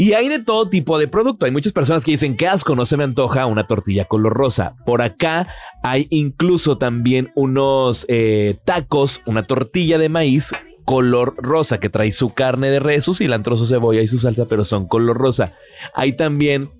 Y 0.00 0.12
hay 0.12 0.28
de 0.28 0.38
todo 0.38 0.68
tipo 0.68 0.96
de 0.96 1.08
producto. 1.08 1.44
Hay 1.44 1.50
muchas 1.50 1.72
personas 1.72 2.04
que 2.04 2.12
dicen 2.12 2.36
que 2.36 2.46
asco, 2.46 2.76
no 2.76 2.86
se 2.86 2.96
me 2.96 3.02
antoja 3.02 3.46
una 3.46 3.66
tortilla 3.66 4.04
color 4.04 4.32
rosa. 4.32 4.76
Por 4.86 5.02
acá 5.02 5.48
hay 5.82 6.06
incluso 6.10 6.78
también 6.78 7.32
unos 7.34 8.06
eh, 8.06 8.60
tacos, 8.64 9.22
una 9.26 9.42
tortilla 9.42 9.98
de 9.98 10.08
maíz 10.08 10.52
color 10.84 11.34
rosa 11.36 11.80
que 11.80 11.88
trae 11.88 12.12
su 12.12 12.32
carne 12.32 12.70
de 12.70 12.78
res, 12.78 13.06
su 13.06 13.14
cilantro, 13.14 13.56
su 13.56 13.66
cebolla 13.66 14.00
y 14.00 14.06
su 14.06 14.20
salsa, 14.20 14.44
pero 14.44 14.62
son 14.62 14.86
color 14.86 15.18
rosa. 15.18 15.54
Hay 15.94 16.12
también, 16.12 16.70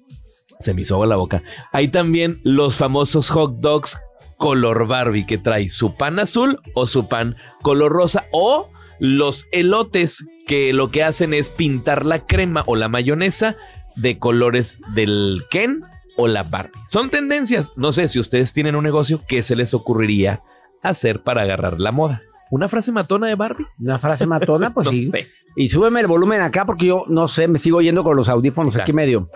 se 0.61 0.73
me 0.73 0.83
hizo 0.83 0.95
agua 0.95 1.09
la 1.09 1.17
boca, 1.17 1.43
hay 1.73 1.89
también 1.89 2.39
los 2.45 2.77
famosos 2.77 3.31
hot 3.31 3.59
dogs 3.59 3.99
color 4.37 4.87
Barbie 4.87 5.27
que 5.27 5.39
trae 5.39 5.69
su 5.71 5.97
pan 5.97 6.21
azul 6.21 6.61
o 6.75 6.87
su 6.87 7.09
pan 7.09 7.35
color 7.63 7.91
rosa 7.91 8.27
o 8.31 8.71
los 9.01 9.47
elotes 9.51 10.25
que 10.49 10.73
lo 10.73 10.91
que 10.91 11.05
hacen 11.05 11.33
es 11.33 11.49
pintar 11.51 12.05
la 12.05 12.21
crema 12.27 12.65
o 12.67 12.75
la 12.75 12.89
mayonesa 12.89 13.55
de 13.95 14.19
colores 14.19 14.79
del 14.95 15.45
Ken 15.51 15.85
o 16.17 16.27
la 16.27 16.43
Barbie. 16.43 16.81
Son 16.85 17.11
tendencias. 17.11 17.73
No 17.77 17.93
sé 17.93 18.09
si 18.09 18.19
ustedes 18.19 18.53
tienen 18.53 18.75
un 18.75 18.83
negocio, 18.83 19.23
¿qué 19.29 19.43
se 19.45 19.55
les 19.55 19.75
ocurriría 19.75 20.43
hacer 20.83 21.23
para 21.23 21.43
agarrar 21.43 21.81
la 21.81 21.93
moda? 21.93 22.23
¿Una 22.51 22.69
frase 22.69 22.91
matona 22.93 23.27
de 23.29 23.35
Barbie? 23.35 23.67
Una 23.79 23.99
frase 23.99 24.27
matona, 24.27 24.73
pues 24.75 24.87
No 24.87 24.91
sí. 24.93 25.11
sé. 25.11 25.29
Y 25.55 25.69
súbeme 25.69 26.01
el 26.01 26.07
volumen 26.07 26.41
acá 26.41 26.65
porque 26.65 26.87
yo 26.87 27.05
no 27.09 27.29
sé, 27.29 27.47
me 27.47 27.59
sigo 27.59 27.81
yendo 27.83 28.03
con 28.03 28.17
los 28.17 28.29
audífonos 28.29 28.73
Claro. 28.75 28.85
aquí 28.85 28.93
medio. 28.93 29.29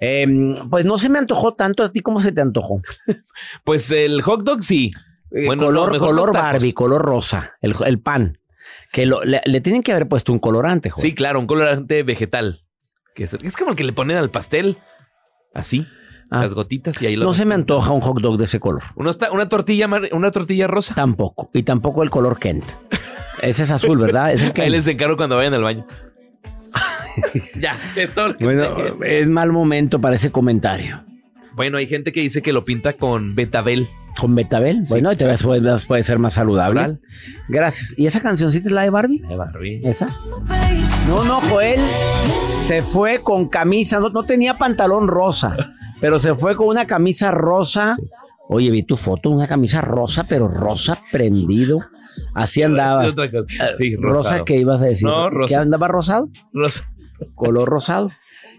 Em, 0.00 0.54
pues 0.70 0.84
no 0.84 0.98
se 0.98 1.08
me 1.08 1.18
antojó 1.18 1.54
tanto 1.54 1.82
a 1.84 1.88
ti 1.90 2.00
como 2.00 2.20
se 2.20 2.32
te 2.32 2.40
antojó. 2.40 2.80
Pues 3.64 3.90
el 3.90 4.22
hot 4.22 4.42
dog 4.44 4.62
sí. 4.62 4.90
Eh, 5.30 5.46
Bueno, 5.46 5.70
no, 5.72 5.86
color 5.86 5.98
color. 5.98 6.32
Barbie, 6.32 6.72
color 6.72 7.02
rosa, 7.02 7.52
el, 7.60 7.74
el 7.84 8.00
pan. 8.00 8.38
Que 8.92 9.06
lo- 9.06 9.24
le, 9.24 9.40
le 9.44 9.60
tienen 9.60 9.82
que 9.82 9.92
haber 9.92 10.08
puesto 10.08 10.32
un 10.32 10.38
colorante, 10.38 10.90
joder. 10.90 11.10
Sí, 11.10 11.14
claro, 11.14 11.40
un 11.40 11.46
colorante 11.46 12.02
vegetal. 12.02 12.62
Que 13.14 13.24
es, 13.24 13.34
es 13.34 13.56
como 13.56 13.70
el 13.70 13.76
que 13.76 13.84
le 13.84 13.92
ponen 13.92 14.16
al 14.16 14.30
pastel. 14.30 14.78
Así. 15.54 15.86
Ah. 16.30 16.40
Las 16.42 16.54
gotitas 16.54 17.00
y 17.02 17.06
ahí 17.06 17.16
lo 17.16 17.24
No 17.26 17.34
se 17.34 17.44
me 17.44 17.54
antoja 17.54 17.92
un 17.92 18.00
hot 18.00 18.20
dog 18.20 18.38
de 18.38 18.44
ese 18.44 18.58
color. 18.58 18.82
Ta- 19.18 19.30
una 19.30 19.48
tortilla 19.48 19.88
una 20.12 20.30
tortilla 20.30 20.66
rosa. 20.66 20.94
Tampoco. 20.94 21.50
Y 21.52 21.62
tampoco 21.62 22.02
el 22.02 22.10
color 22.10 22.38
Kent. 22.38 22.64
Ese 23.42 23.64
es 23.64 23.70
azul, 23.70 23.98
¿verdad? 23.98 24.32
Es 24.32 24.40
el 24.40 24.48
Ahí 24.48 24.52
Kent. 24.54 24.68
les 24.70 24.86
encargo 24.88 25.16
cuando 25.16 25.36
vayan 25.36 25.54
al 25.54 25.62
baño. 25.62 25.86
ya, 27.60 27.78
es 27.94 28.12
todo 28.14 28.28
lo 28.28 28.36
que 28.36 28.44
Bueno, 28.44 28.64
es 29.04 29.28
mal 29.28 29.52
momento 29.52 30.00
para 30.00 30.16
ese 30.16 30.32
comentario. 30.32 31.04
Bueno, 31.54 31.78
hay 31.78 31.86
gente 31.86 32.12
que 32.12 32.20
dice 32.20 32.42
que 32.42 32.52
lo 32.52 32.64
pinta 32.64 32.92
con 32.92 33.34
betabel. 33.34 33.88
Con 34.20 34.34
Betabel. 34.36 34.82
Bueno, 34.88 35.12
y 35.12 35.16
te 35.16 35.24
ves, 35.24 35.42
puede, 35.42 35.76
puede 35.88 36.02
ser 36.04 36.20
más 36.20 36.34
saludable. 36.34 36.98
Gracias. 37.48 37.94
¿Y 37.98 38.06
esa 38.06 38.20
cancioncita 38.20 38.68
es 38.68 38.72
la 38.72 38.82
de 38.82 38.90
Barbie? 38.90 39.18
De 39.18 39.34
Barbie. 39.34 39.80
¿Esa? 39.84 40.06
No, 41.08 41.24
no, 41.24 41.40
Joel 41.40 41.80
se 42.60 42.82
fue 42.82 43.22
con 43.22 43.48
camisa, 43.48 43.98
no, 43.98 44.10
no 44.10 44.22
tenía 44.22 44.56
pantalón 44.56 45.08
rosa, 45.08 45.56
pero 46.00 46.20
se 46.20 46.34
fue 46.36 46.54
con 46.56 46.68
una 46.68 46.86
camisa 46.86 47.32
rosa. 47.32 47.96
Oye, 48.48 48.70
vi 48.70 48.84
tu 48.84 48.96
foto, 48.96 49.30
una 49.30 49.48
camisa 49.48 49.80
rosa, 49.80 50.24
pero 50.28 50.46
rosa 50.46 51.00
prendido. 51.10 51.80
Así 52.34 52.62
andabas. 52.62 53.14
Sí, 53.76 53.96
Rosa. 53.96 54.44
¿qué 54.44 54.56
ibas 54.58 54.80
a 54.82 54.86
decir? 54.86 55.08
No, 55.08 55.28
¿Qué 55.28 55.36
rosa. 55.36 55.60
andaba 55.60 55.88
rosado? 55.88 56.28
Rosa. 56.52 56.84
Color 57.34 57.68
rosado. 57.68 58.12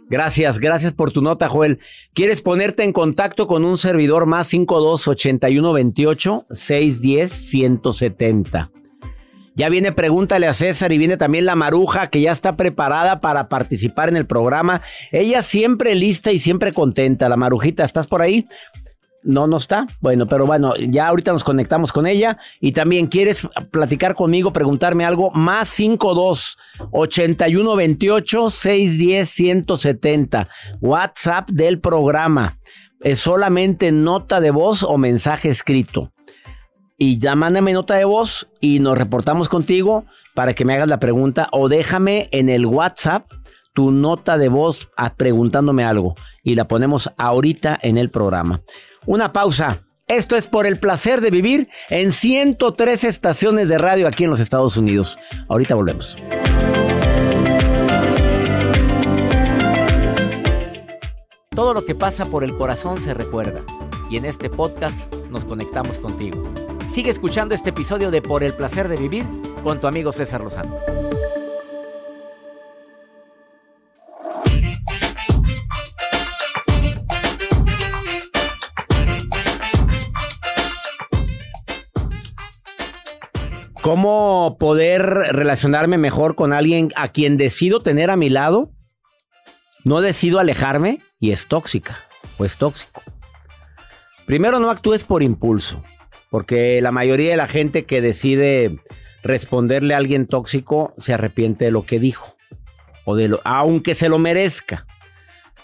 Gracias, 0.08 0.60
gracias 0.60 0.94
por 0.94 1.12
tu 1.12 1.22
nota, 1.22 1.50
Joel. 1.50 1.80
¿Quieres 2.14 2.42
ponerte 2.42 2.84
en 2.84 2.94
contacto 2.94 3.48
con 3.48 3.66
un 3.66 3.78
servidor 3.78 4.28
más 4.28 4.48
52 4.48 5.08
81 5.08 5.74
28 5.74 6.46
610 6.52 7.32
170? 7.32 8.72
Ya 9.58 9.70
viene 9.70 9.94
Pregúntale 9.94 10.48
a 10.48 10.54
César 10.54 10.92
y 10.92 10.98
viene 10.98 11.16
también 11.16 11.46
la 11.46 11.56
Maruja 11.56 12.08
que 12.08 12.20
ya 12.22 12.34
está 12.34 12.58
preparada 12.58 13.22
para 13.22 13.48
participar 13.48 14.10
en 14.10 14.18
el 14.18 14.28
programa. 14.28 14.82
Ella 15.12 15.42
siempre 15.42 15.96
lista 15.96 16.34
y 16.34 16.40
siempre 16.40 16.74
contenta. 16.74 17.30
La 17.30 17.38
Marujita, 17.38 17.86
¿estás 17.86 18.06
por 18.06 18.22
ahí? 18.22 18.46
No, 19.26 19.48
no 19.48 19.58
está. 19.58 19.88
Bueno, 20.02 20.28
pero 20.28 20.46
bueno, 20.46 20.76
ya 20.78 21.08
ahorita 21.08 21.34
nos 21.34 21.44
conectamos 21.44 21.92
con 21.92 22.06
ella. 22.06 22.38
Y 22.62 22.74
también 22.74 23.08
quieres 23.08 23.48
platicar 23.72 24.14
conmigo, 24.14 24.54
preguntarme 24.54 25.04
algo, 25.04 25.32
más 25.32 25.68
52 25.70 26.58
81 26.92 27.76
28 27.76 28.50
610 28.52 29.30
170. 29.30 30.48
WhatsApp 30.80 31.50
del 31.50 31.80
programa. 31.80 32.60
Es 33.02 33.20
solamente 33.20 33.92
nota 33.92 34.40
de 34.40 34.52
voz 34.52 34.84
o 34.84 34.98
mensaje 34.98 35.50
escrito. 35.50 36.12
Y 36.98 37.18
ya 37.20 37.36
mándame 37.36 37.74
nota 37.74 37.96
de 37.96 38.06
voz 38.06 38.48
y 38.62 38.80
nos 38.80 38.98
reportamos 38.98 39.50
contigo 39.50 40.06
para 40.34 40.54
que 40.54 40.66
me 40.66 40.76
hagas 40.76 40.88
la 40.88 41.00
pregunta 41.00 41.50
o 41.52 41.68
déjame 41.68 42.30
en 42.32 42.48
el 42.50 42.66
WhatsApp 42.66 43.26
tu 43.74 43.92
nota 43.92 44.38
de 44.38 44.48
voz 44.48 44.90
a- 44.96 45.14
preguntándome 45.16 45.84
algo 45.84 46.16
y 46.44 46.56
la 46.56 46.70
ponemos 46.70 47.12
ahorita 47.18 47.78
en 47.82 47.98
el 47.98 48.10
programa. 48.10 48.62
Una 49.06 49.32
pausa. 49.32 49.84
Esto 50.08 50.36
es 50.36 50.48
por 50.48 50.66
el 50.66 50.80
placer 50.80 51.22
de 51.22 51.30
vivir 51.30 51.70
en 51.90 52.12
103 52.12 53.04
estaciones 53.04 53.70
de 53.70 53.78
radio 53.78 54.08
aquí 54.08 54.24
en 54.24 54.30
los 54.32 54.40
Estados 54.40 54.78
Unidos. 54.78 55.18
Ahorita 55.48 55.76
volvemos. 55.76 56.18
Todo 61.50 61.74
lo 61.74 61.86
que 61.86 61.96
pasa 61.96 62.26
por 62.26 62.44
el 62.44 62.58
corazón 62.58 63.02
se 63.02 63.14
recuerda 63.14 63.64
y 64.10 64.18
en 64.18 64.26
este 64.26 64.50
podcast 64.50 65.14
nos 65.30 65.46
conectamos 65.46 66.00
contigo. 66.00 66.44
Sigue 66.90 67.10
escuchando 67.10 67.56
este 67.56 67.70
episodio 67.70 68.12
de 68.12 68.22
Por 68.22 68.44
el 68.44 68.54
placer 68.54 68.88
de 68.88 68.98
vivir 68.98 69.26
con 69.64 69.80
tu 69.80 69.88
amigo 69.88 70.12
César 70.12 70.42
Lozano. 70.42 70.76
¿Cómo 83.86 84.58
poder 84.60 85.04
relacionarme 85.04 86.00
mejor 86.00 86.34
con 86.34 86.54
alguien 86.54 86.92
a 86.96 87.10
quien 87.10 87.38
decido 87.38 87.82
tener 87.82 88.10
a 88.10 88.16
mi 88.16 88.32
lado? 88.32 88.72
No 89.84 90.02
decido 90.02 90.40
alejarme 90.40 91.02
y 91.20 91.30
es 91.30 91.48
tóxica 91.48 91.96
o 92.40 92.46
es 92.46 92.58
tóxico. 92.58 93.04
Primero, 94.26 94.60
no 94.60 94.72
actúes 94.72 95.04
por 95.04 95.22
impulso, 95.22 95.84
porque 96.32 96.82
la 96.82 96.92
mayoría 96.92 97.30
de 97.30 97.38
la 97.38 97.46
gente 97.46 97.86
que 97.86 98.02
decide 98.02 98.80
responderle 99.22 99.94
a 99.94 99.98
alguien 99.98 100.26
tóxico 100.26 100.96
se 100.98 101.14
arrepiente 101.14 101.66
de 101.66 101.72
lo 101.72 101.86
que 101.86 102.00
dijo, 102.00 102.38
o 103.04 103.16
de 103.16 103.28
lo, 103.28 103.42
aunque 103.44 103.94
se 103.94 104.10
lo 104.10 104.18
merezca. 104.18 104.88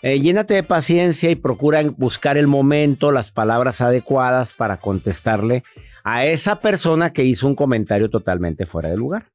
Eh, 0.03 0.19
llénate 0.19 0.53
de 0.53 0.63
paciencia 0.63 1.31
y 1.31 1.35
procura 1.35 1.81
buscar 1.97 2.37
el 2.37 2.45
momento, 2.45 3.11
las 3.11 3.31
palabras 3.31 3.81
adecuadas 3.81 4.53
para 4.53 4.77
contestarle 4.77 5.63
a 6.03 6.25
esa 6.25 6.59
persona 6.59 7.13
que 7.13 7.23
hizo 7.23 7.47
un 7.47 7.55
comentario 7.55 8.09
totalmente 8.09 8.65
fuera 8.65 8.89
de 8.89 8.97
lugar. 8.97 9.27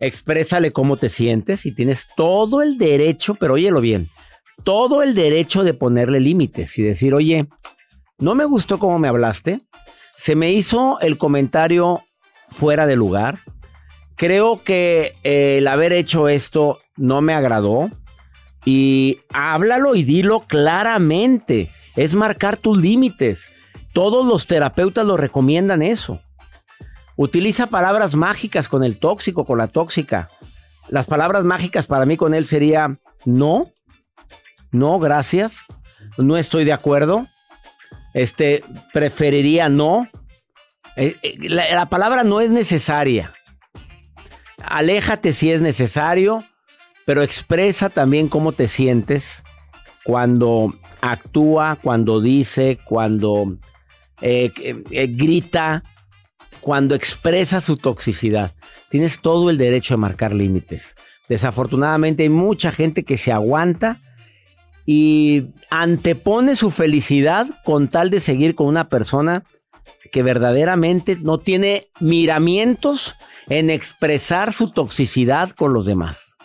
Exprésale 0.00 0.72
cómo 0.72 0.96
te 0.96 1.08
sientes 1.08 1.66
y 1.66 1.72
tienes 1.72 2.08
todo 2.16 2.62
el 2.62 2.78
derecho, 2.78 3.34
pero 3.34 3.54
óyelo 3.54 3.80
bien, 3.80 4.10
todo 4.64 5.02
el 5.02 5.14
derecho 5.14 5.64
de 5.64 5.74
ponerle 5.74 6.20
límites 6.20 6.78
y 6.78 6.82
decir, 6.82 7.14
oye, 7.14 7.48
no 8.18 8.34
me 8.34 8.44
gustó 8.44 8.78
cómo 8.78 8.98
me 8.98 9.08
hablaste, 9.08 9.60
se 10.16 10.36
me 10.36 10.52
hizo 10.52 10.98
el 11.00 11.18
comentario 11.18 12.02
fuera 12.50 12.86
de 12.86 12.96
lugar, 12.96 13.40
creo 14.16 14.62
que 14.62 15.14
eh, 15.24 15.58
el 15.58 15.68
haber 15.68 15.92
hecho 15.92 16.28
esto 16.28 16.78
no 16.96 17.20
me 17.20 17.34
agradó 17.34 17.90
y 18.64 19.20
háblalo 19.32 19.94
y 19.94 20.04
dilo 20.04 20.40
claramente, 20.46 21.70
es 21.96 22.14
marcar 22.14 22.56
tus 22.56 22.78
límites. 22.78 23.52
Todos 23.94 24.26
los 24.26 24.46
terapeutas 24.48 25.06
lo 25.06 25.16
recomiendan 25.16 25.80
eso. 25.80 26.20
Utiliza 27.16 27.68
palabras 27.68 28.16
mágicas 28.16 28.68
con 28.68 28.82
el 28.82 28.98
tóxico, 28.98 29.46
con 29.46 29.56
la 29.56 29.68
tóxica. 29.68 30.28
Las 30.88 31.06
palabras 31.06 31.44
mágicas 31.44 31.86
para 31.86 32.04
mí 32.04 32.16
con 32.16 32.34
él 32.34 32.44
sería 32.44 32.98
no, 33.24 33.72
no, 34.72 34.98
gracias, 34.98 35.64
no 36.18 36.36
estoy 36.36 36.64
de 36.64 36.72
acuerdo, 36.72 37.26
este, 38.14 38.64
preferiría 38.92 39.68
no. 39.68 40.08
Eh, 40.96 41.16
eh, 41.22 41.36
La, 41.48 41.72
la 41.72 41.86
palabra 41.86 42.24
no 42.24 42.40
es 42.40 42.50
necesaria. 42.50 43.32
Aléjate 44.64 45.32
si 45.32 45.52
es 45.52 45.62
necesario, 45.62 46.42
pero 47.06 47.22
expresa 47.22 47.90
también 47.90 48.28
cómo 48.28 48.50
te 48.50 48.66
sientes 48.66 49.44
cuando 50.04 50.74
actúa, 51.00 51.78
cuando 51.80 52.20
dice, 52.20 52.80
cuando 52.84 53.46
eh, 54.20 54.52
eh, 54.62 55.06
grita, 55.08 55.82
cuando 56.60 56.94
expresa 56.94 57.60
su 57.60 57.76
toxicidad. 57.76 58.52
tienes 58.88 59.20
todo 59.20 59.50
el 59.50 59.58
derecho 59.58 59.94
de 59.94 59.98
marcar 59.98 60.32
límites. 60.32 60.94
Desafortunadamente 61.28 62.22
hay 62.22 62.28
mucha 62.28 62.70
gente 62.72 63.02
que 63.04 63.18
se 63.18 63.32
aguanta 63.32 64.00
y 64.86 65.48
antepone 65.70 66.56
su 66.56 66.70
felicidad 66.70 67.46
con 67.64 67.88
tal 67.88 68.10
de 68.10 68.20
seguir 68.20 68.54
con 68.54 68.66
una 68.66 68.88
persona 68.88 69.44
que 70.12 70.22
verdaderamente 70.22 71.16
no 71.20 71.38
tiene 71.38 71.88
miramientos 72.00 73.16
en 73.48 73.68
expresar 73.68 74.52
su 74.52 74.70
toxicidad 74.70 75.50
con 75.50 75.72
los 75.72 75.86
demás. 75.86 76.36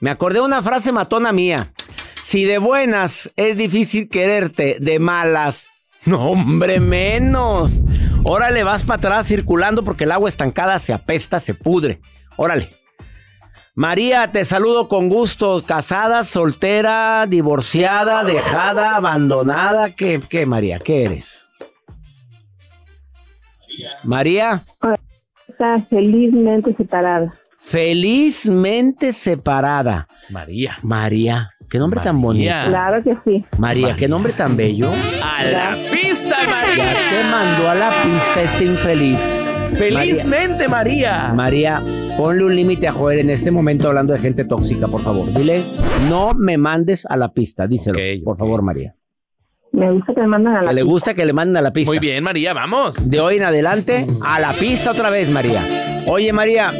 Me 0.00 0.10
acordé 0.10 0.40
de 0.40 0.46
una 0.46 0.62
frase 0.62 0.90
matona 0.90 1.32
mía. 1.32 1.72
Si 2.14 2.44
de 2.44 2.58
buenas 2.58 3.30
es 3.36 3.56
difícil 3.56 4.08
quererte, 4.08 4.78
de 4.80 4.98
malas, 4.98 5.66
no 6.06 6.30
hombre 6.30 6.80
menos. 6.80 7.82
Órale, 8.24 8.62
vas 8.64 8.84
para 8.84 8.98
atrás 8.98 9.26
circulando 9.26 9.82
porque 9.84 10.04
el 10.04 10.12
agua 10.12 10.28
estancada 10.28 10.78
se 10.78 10.92
apesta, 10.92 11.40
se 11.40 11.54
pudre. 11.54 12.00
Órale. 12.36 12.70
María, 13.74 14.30
te 14.30 14.44
saludo 14.44 14.86
con 14.86 15.08
gusto. 15.08 15.64
¿Casada, 15.66 16.24
soltera, 16.24 17.26
divorciada, 17.26 18.22
dejada, 18.22 18.96
abandonada? 18.96 19.94
¿Qué, 19.94 20.20
qué 20.28 20.44
María? 20.44 20.78
¿Qué 20.78 21.04
eres? 21.04 21.46
María, 24.04 24.62
Está 25.48 25.78
felizmente 25.88 26.74
separada. 26.76 27.34
felizmente 27.56 29.12
separada. 29.12 30.06
María. 30.30 30.76
María, 30.82 31.50
qué 31.72 31.78
nombre 31.78 32.00
tan 32.02 32.20
bonito. 32.20 32.52
Claro 32.68 33.02
que 33.02 33.16
sí. 33.24 33.44
María, 33.56 33.96
qué 33.96 34.06
nombre 34.06 34.34
tan 34.34 34.58
bello. 34.58 34.90
A 34.90 35.42
la 35.42 35.74
pista, 35.90 36.36
Ya 36.42 36.50
María. 36.50 36.84
te 37.10 37.30
mandó 37.30 37.70
a 37.70 37.74
la 37.74 37.90
pista 38.02 38.42
este 38.42 38.66
infeliz. 38.66 39.46
Felizmente, 39.74 40.68
María. 40.68 41.32
María, 41.34 41.82
ponle 42.18 42.44
un 42.44 42.54
límite 42.54 42.88
a 42.88 42.92
Joel 42.92 43.20
en 43.20 43.30
este 43.30 43.50
momento 43.50 43.88
hablando 43.88 44.12
de 44.12 44.18
gente 44.18 44.44
tóxica, 44.44 44.86
por 44.86 45.00
favor. 45.00 45.32
Dile, 45.32 45.64
no 46.10 46.34
me 46.34 46.58
mandes 46.58 47.06
a 47.06 47.16
la 47.16 47.32
pista. 47.32 47.66
Díselo, 47.66 47.98
por 48.22 48.36
favor, 48.36 48.60
María. 48.60 48.94
Me 49.72 49.90
gusta 49.90 50.12
que 50.14 50.20
me 50.20 50.26
mandan 50.28 50.56
a 50.56 50.62
la 50.62 50.68
Que 50.68 50.74
le 50.74 50.82
gusta 50.82 51.14
que 51.14 51.24
le 51.24 51.32
manden 51.32 51.56
a 51.56 51.62
la 51.62 51.72
pista. 51.72 51.90
Muy 51.90 51.98
bien, 51.98 52.22
María, 52.22 52.52
vamos. 52.52 53.08
De 53.08 53.18
hoy 53.18 53.36
en 53.36 53.44
adelante, 53.44 54.06
a 54.22 54.38
la 54.38 54.52
pista 54.52 54.90
otra 54.90 55.08
vez, 55.08 55.30
María. 55.30 55.62
Oye, 56.06 56.34
María, 56.34 56.70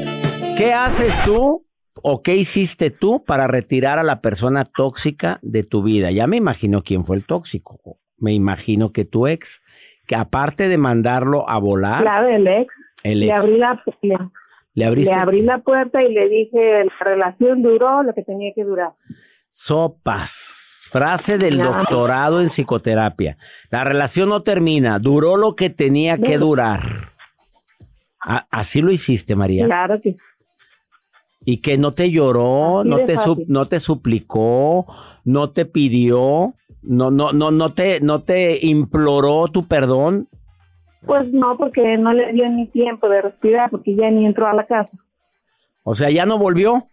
¿qué 0.58 0.74
haces 0.74 1.18
tú 1.24 1.64
o 2.02 2.22
qué 2.22 2.36
hiciste 2.36 2.90
tú 2.90 3.22
para 3.24 3.46
retirar 3.46 3.98
a 3.98 4.02
la 4.02 4.20
persona 4.22 4.64
tóxica 4.64 5.38
de 5.42 5.62
tu 5.62 5.82
vida? 5.82 6.10
Ya 6.10 6.26
me 6.26 6.36
imagino 6.38 6.82
quién 6.82 7.04
fue 7.04 7.16
el 7.16 7.24
tóxico. 7.26 7.98
Me 8.16 8.32
imagino 8.32 8.92
que 8.92 9.04
tu 9.04 9.26
ex, 9.26 9.62
que 10.06 10.14
aparte 10.16 10.68
de 10.68 10.78
mandarlo 10.78 11.48
a 11.48 11.58
volar, 11.58 12.02
Claro, 12.02 12.28
el 12.28 12.46
ex. 12.46 12.72
el 13.02 13.20
Le 13.20 13.26
ex, 13.26 13.36
abrí, 13.38 13.58
la, 13.58 13.82
le, 14.00 14.90
le 15.04 15.12
abrí 15.14 15.42
la 15.42 15.58
puerta 15.58 16.02
y 16.02 16.12
le 16.12 16.28
dije, 16.28 16.84
la 16.84 17.04
relación 17.04 17.62
duró 17.62 18.02
lo 18.02 18.14
que 18.14 18.22
tenía 18.22 18.52
que 18.54 18.64
durar. 18.64 18.92
sopas. 19.50 20.58
Frase 20.90 21.38
del 21.38 21.56
No. 21.58 21.72
doctorado 21.72 22.42
en 22.42 22.48
psicoterapia. 22.50 23.38
La 23.70 23.82
relación 23.82 24.28
no 24.28 24.42
termina, 24.42 24.98
duró 24.98 25.36
lo 25.38 25.54
que 25.56 25.70
tenía 25.70 26.18
que 26.18 26.36
durar. 26.36 26.80
Así 28.20 28.82
lo 28.82 28.92
hiciste, 28.92 29.34
María. 29.34 29.64
Claro 29.66 30.00
que 30.00 30.12
sí. 30.12 30.18
Y 31.44 31.58
que 31.58 31.76
no 31.76 31.92
te 31.92 32.10
lloró, 32.10 32.80
Así 32.80 32.88
no 32.88 32.96
te, 33.04 33.16
su- 33.16 33.44
no 33.48 33.66
te 33.66 33.80
suplicó, 33.80 34.86
no 35.24 35.50
te 35.50 35.64
pidió, 35.66 36.54
no, 36.82 37.10
no, 37.10 37.32
no, 37.32 37.50
no 37.50 37.70
te, 37.72 38.00
no 38.00 38.20
te 38.20 38.64
imploró 38.64 39.48
tu 39.48 39.64
perdón. 39.64 40.28
Pues 41.04 41.32
no, 41.32 41.56
porque 41.56 41.96
no 41.98 42.12
le 42.12 42.32
dio 42.32 42.48
ni 42.48 42.68
tiempo 42.68 43.08
de 43.08 43.22
respirar, 43.22 43.70
porque 43.70 43.96
ya 43.96 44.08
ni 44.10 44.24
entró 44.24 44.46
a 44.46 44.54
la 44.54 44.66
casa. 44.66 44.96
O 45.82 45.96
sea, 45.96 46.10
ya 46.10 46.26
no 46.26 46.38
volvió. 46.38 46.86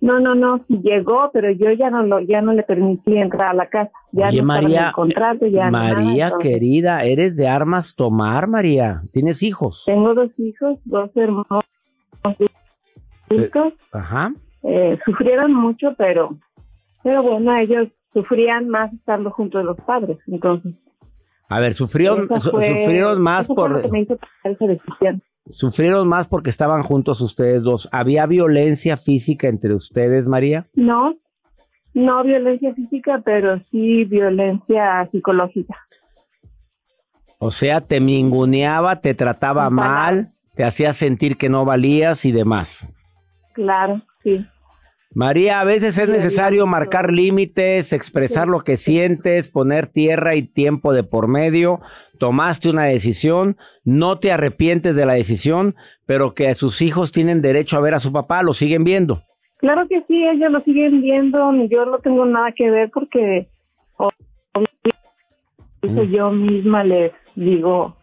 No, 0.00 0.18
no, 0.18 0.34
no, 0.34 0.58
sí 0.66 0.80
llegó, 0.82 1.30
pero 1.30 1.50
yo 1.50 1.70
ya 1.72 1.90
no 1.90 2.02
lo, 2.02 2.20
ya 2.20 2.40
no 2.40 2.54
le 2.54 2.62
permití 2.62 3.18
entrar 3.18 3.50
a 3.50 3.54
la 3.54 3.68
casa. 3.68 3.90
Ya 4.12 4.28
Oye, 4.28 4.40
no 4.40 4.54
estaba 4.54 4.58
en 4.60 4.64
María, 4.64 4.86
el 4.86 4.92
contrato, 4.94 5.46
ya 5.46 5.64
no 5.66 5.72
nada, 5.72 5.94
María 5.94 6.32
querida, 6.40 7.04
eres 7.04 7.36
de 7.36 7.48
armas 7.48 7.94
tomar, 7.94 8.46
María. 8.48 9.02
¿Tienes 9.12 9.42
hijos? 9.42 9.82
Tengo 9.84 10.14
dos 10.14 10.30
hijos, 10.38 10.78
dos 10.86 11.10
hermanos 11.14 11.64
Ajá. 13.92 14.32
Eh, 14.62 14.98
sufrieron 15.04 15.54
mucho, 15.54 15.94
pero, 15.96 16.36
pero 17.02 17.22
bueno, 17.22 17.56
ellos 17.56 17.88
sufrían 18.12 18.68
más 18.68 18.92
estando 18.92 19.30
junto 19.30 19.58
de 19.58 19.64
los 19.64 19.76
padres. 19.78 20.18
Entonces, 20.26 20.74
A 21.48 21.60
ver, 21.60 21.74
sufrieron, 21.74 22.28
fue- 22.28 22.38
sufrieron 22.40 23.20
más 23.20 23.48
por, 23.48 23.82
sufrieron 25.46 26.06
más 26.08 26.26
porque 26.28 26.50
estaban 26.50 26.82
juntos 26.82 27.20
ustedes 27.20 27.62
dos. 27.62 27.88
¿Había 27.92 28.26
violencia 28.26 28.96
física 28.96 29.48
entre 29.48 29.74
ustedes, 29.74 30.28
María? 30.28 30.68
No, 30.74 31.14
no 31.94 32.22
violencia 32.22 32.74
física, 32.74 33.20
pero 33.24 33.58
sí 33.70 34.04
violencia 34.04 35.04
psicológica. 35.10 35.76
O 37.38 37.50
sea, 37.50 37.80
te 37.80 38.00
minguneaba, 38.00 38.96
te 39.00 39.14
trataba 39.14 39.70
mal, 39.70 40.28
te 40.54 40.62
hacía 40.64 40.92
sentir 40.92 41.36
que 41.38 41.48
no 41.48 41.64
valías 41.64 42.24
y 42.26 42.32
demás. 42.32 42.92
Claro, 43.62 44.00
sí. 44.22 44.44
María, 45.12 45.60
a 45.60 45.64
veces 45.64 45.98
es 45.98 46.08
necesario 46.08 46.66
marcar 46.68 47.12
límites, 47.12 47.92
expresar 47.92 48.46
lo 48.46 48.60
que 48.60 48.76
sientes, 48.76 49.48
poner 49.50 49.88
tierra 49.88 50.36
y 50.36 50.42
tiempo 50.42 50.92
de 50.92 51.02
por 51.02 51.26
medio. 51.26 51.80
Tomaste 52.20 52.70
una 52.70 52.84
decisión, 52.84 53.56
no 53.84 54.18
te 54.20 54.30
arrepientes 54.30 54.94
de 54.94 55.06
la 55.06 55.14
decisión, 55.14 55.74
pero 56.06 56.32
que 56.34 56.54
sus 56.54 56.80
hijos 56.80 57.10
tienen 57.10 57.42
derecho 57.42 57.76
a 57.76 57.80
ver 57.80 57.94
a 57.94 57.98
su 57.98 58.12
papá, 58.12 58.44
lo 58.44 58.52
siguen 58.52 58.84
viendo. 58.84 59.20
Claro 59.56 59.88
que 59.88 60.00
sí, 60.02 60.24
ellos 60.26 60.52
lo 60.52 60.60
siguen 60.60 61.02
viendo, 61.02 61.52
yo 61.66 61.84
no 61.86 61.98
tengo 61.98 62.24
nada 62.24 62.52
que 62.52 62.70
ver 62.70 62.88
porque 62.94 63.48
o- 63.96 64.10
obviamente 64.54 66.16
yo 66.16 66.30
misma 66.30 66.84
les 66.84 67.12
digo, 67.34 67.96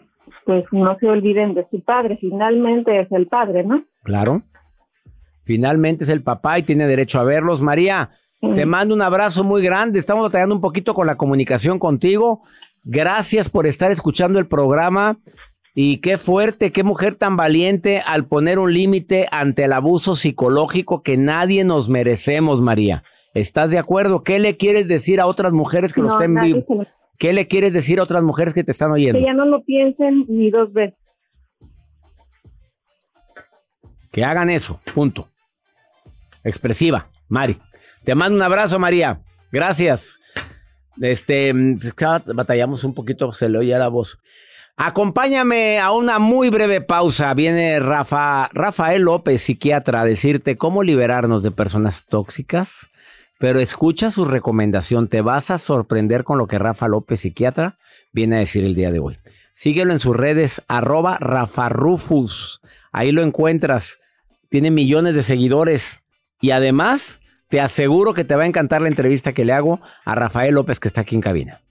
pues 0.45 0.65
no 0.71 0.97
se 0.99 1.07
olviden 1.07 1.53
de 1.53 1.65
su 1.71 1.81
padre, 1.81 2.17
finalmente 2.19 2.99
es 2.99 3.11
el 3.13 3.27
padre, 3.27 3.63
¿no? 3.63 3.81
Claro. 4.03 4.41
Finalmente 5.47 6.03
es 6.03 6.09
el 6.09 6.21
papá 6.23 6.59
y 6.59 6.63
tiene 6.63 6.85
derecho 6.87 7.19
a 7.19 7.23
verlos. 7.23 7.61
María, 7.61 8.09
te 8.53 8.65
mando 8.65 8.93
un 8.93 9.01
abrazo 9.01 9.45
muy 9.45 9.61
grande. 9.63 9.97
Estamos 9.97 10.23
batallando 10.23 10.53
un 10.55 10.59
poquito 10.61 10.93
con 10.93 11.07
la 11.07 11.15
comunicación 11.15 11.79
contigo. 11.79 12.41
Gracias 12.83 13.49
por 13.49 13.65
estar 13.65 13.89
escuchando 13.89 14.39
el 14.39 14.45
programa. 14.47 15.17
Y 15.73 15.97
qué 15.97 16.17
fuerte, 16.17 16.73
qué 16.73 16.83
mujer 16.83 17.15
tan 17.15 17.37
valiente 17.37 18.01
al 18.05 18.25
poner 18.25 18.59
un 18.59 18.73
límite 18.73 19.27
ante 19.31 19.63
el 19.63 19.71
abuso 19.71 20.15
psicológico 20.15 21.01
que 21.01 21.15
nadie 21.15 21.63
nos 21.63 21.87
merecemos, 21.87 22.59
María. 22.61 23.03
¿Estás 23.33 23.71
de 23.71 23.77
acuerdo? 23.77 24.23
¿Qué 24.23 24.39
le 24.39 24.57
quieres 24.57 24.89
decir 24.89 25.21
a 25.21 25.27
otras 25.27 25.53
mujeres 25.53 25.93
que 25.93 26.01
lo 26.01 26.07
No, 26.07 26.13
estén 26.15 26.33
nadie 26.33 26.53
vivo? 26.55 26.65
se 26.67 26.75
lo- 26.75 26.87
¿Qué 27.17 27.31
le 27.31 27.47
quieres 27.47 27.71
decir 27.71 27.99
a 27.99 28.03
otras 28.03 28.21
mujeres 28.21 28.53
que 28.53 28.65
te 28.65 28.71
están 28.73 28.91
oyendo? 28.91 29.17
que 29.17 29.25
ya 29.25 29.33
no 29.33 29.45
lo 29.45 29.63
piensen 29.63 30.25
ni 30.27 30.51
dos 30.51 30.73
veces. 30.73 30.99
Que 34.11 34.23
hagan 34.25 34.49
eso, 34.49 34.79
punto. 34.95 35.27
Expresiva, 36.47 37.09
Mari. 37.27 37.57
Te 38.03 38.15
mando 38.15 38.35
un 38.35 38.41
abrazo, 38.41 38.79
María. 38.79 39.21
Gracias. 39.51 40.19
Este, 41.01 41.53
mm, 41.53 41.77
batallamos 42.33 42.83
un 42.83 42.93
poquito, 42.93 43.33
se 43.33 43.49
le 43.49 43.57
oye 43.57 43.77
la 43.77 43.87
voz. 43.89 44.17
Acompáñame 44.79 45.79
a 45.79 45.91
una 45.91 46.19
muy 46.19 46.49
breve 46.49 46.81
pausa. 46.81 47.33
Viene 47.33 47.79
Rafa, 47.79 48.49
Rafael 48.53 49.01
López, 49.01 49.41
psiquiatra, 49.41 50.01
a 50.01 50.05
decirte 50.05 50.55
cómo 50.55 50.83
liberarnos 50.83 51.41
de 51.41 51.51
personas 51.51 52.05
tóxicas. 52.07 52.89
Pero 53.39 53.59
escucha 53.59 54.11
su 54.11 54.25
recomendación. 54.25 55.07
Te 55.07 55.21
vas 55.21 55.49
a 55.51 55.57
sorprender 55.57 56.23
con 56.23 56.37
lo 56.37 56.47
que 56.47 56.59
Rafa 56.59 56.87
López, 56.87 57.21
psiquiatra, 57.21 57.77
viene 58.13 58.35
a 58.35 58.39
decir 58.39 58.63
el 58.63 58.75
día 58.75 58.91
de 58.91 58.99
hoy. 58.99 59.17
Síguelo 59.51 59.93
en 59.93 59.99
sus 59.99 60.15
redes, 60.15 60.61
arroba 60.67 61.17
Rafa. 61.19 61.71
Ahí 62.91 63.11
lo 63.11 63.23
encuentras. 63.23 63.99
Tiene 64.49 64.69
millones 64.69 65.15
de 65.15 65.23
seguidores. 65.23 66.01
Y 66.39 66.51
además, 66.51 67.19
te 67.49 67.61
aseguro 67.61 68.13
que 68.13 68.23
te 68.23 68.35
va 68.35 68.43
a 68.43 68.47
encantar 68.47 68.81
la 68.81 68.89
entrevista 68.89 69.33
que 69.33 69.45
le 69.45 69.53
hago 69.53 69.79
a 70.05 70.15
Rafael 70.15 70.53
López, 70.53 70.79
que 70.79 70.87
está 70.87 71.01
aquí 71.01 71.15
en 71.15 71.21
cabina. 71.21 71.61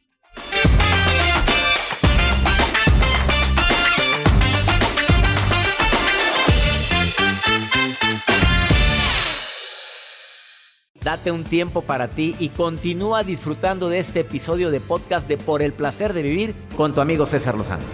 Date 11.03 11.31
un 11.31 11.45
tiempo 11.45 11.83
para 11.83 12.09
ti 12.09 12.35
y 12.41 12.49
continúa 12.49 13.23
disfrutando 13.23 13.89
de 13.89 14.01
este 14.01 14.21
episodio 14.21 14.73
de 14.73 14.81
podcast 14.81 15.29
de 15.29 15.37
Por 15.37 15.63
el 15.63 15.73
placer 15.73 16.13
de 16.13 16.23
vivir 16.23 16.57
con 16.77 16.95
tu 16.95 17.01
amigo 17.01 17.27
César 17.27 17.57
Lozano. 17.57 17.85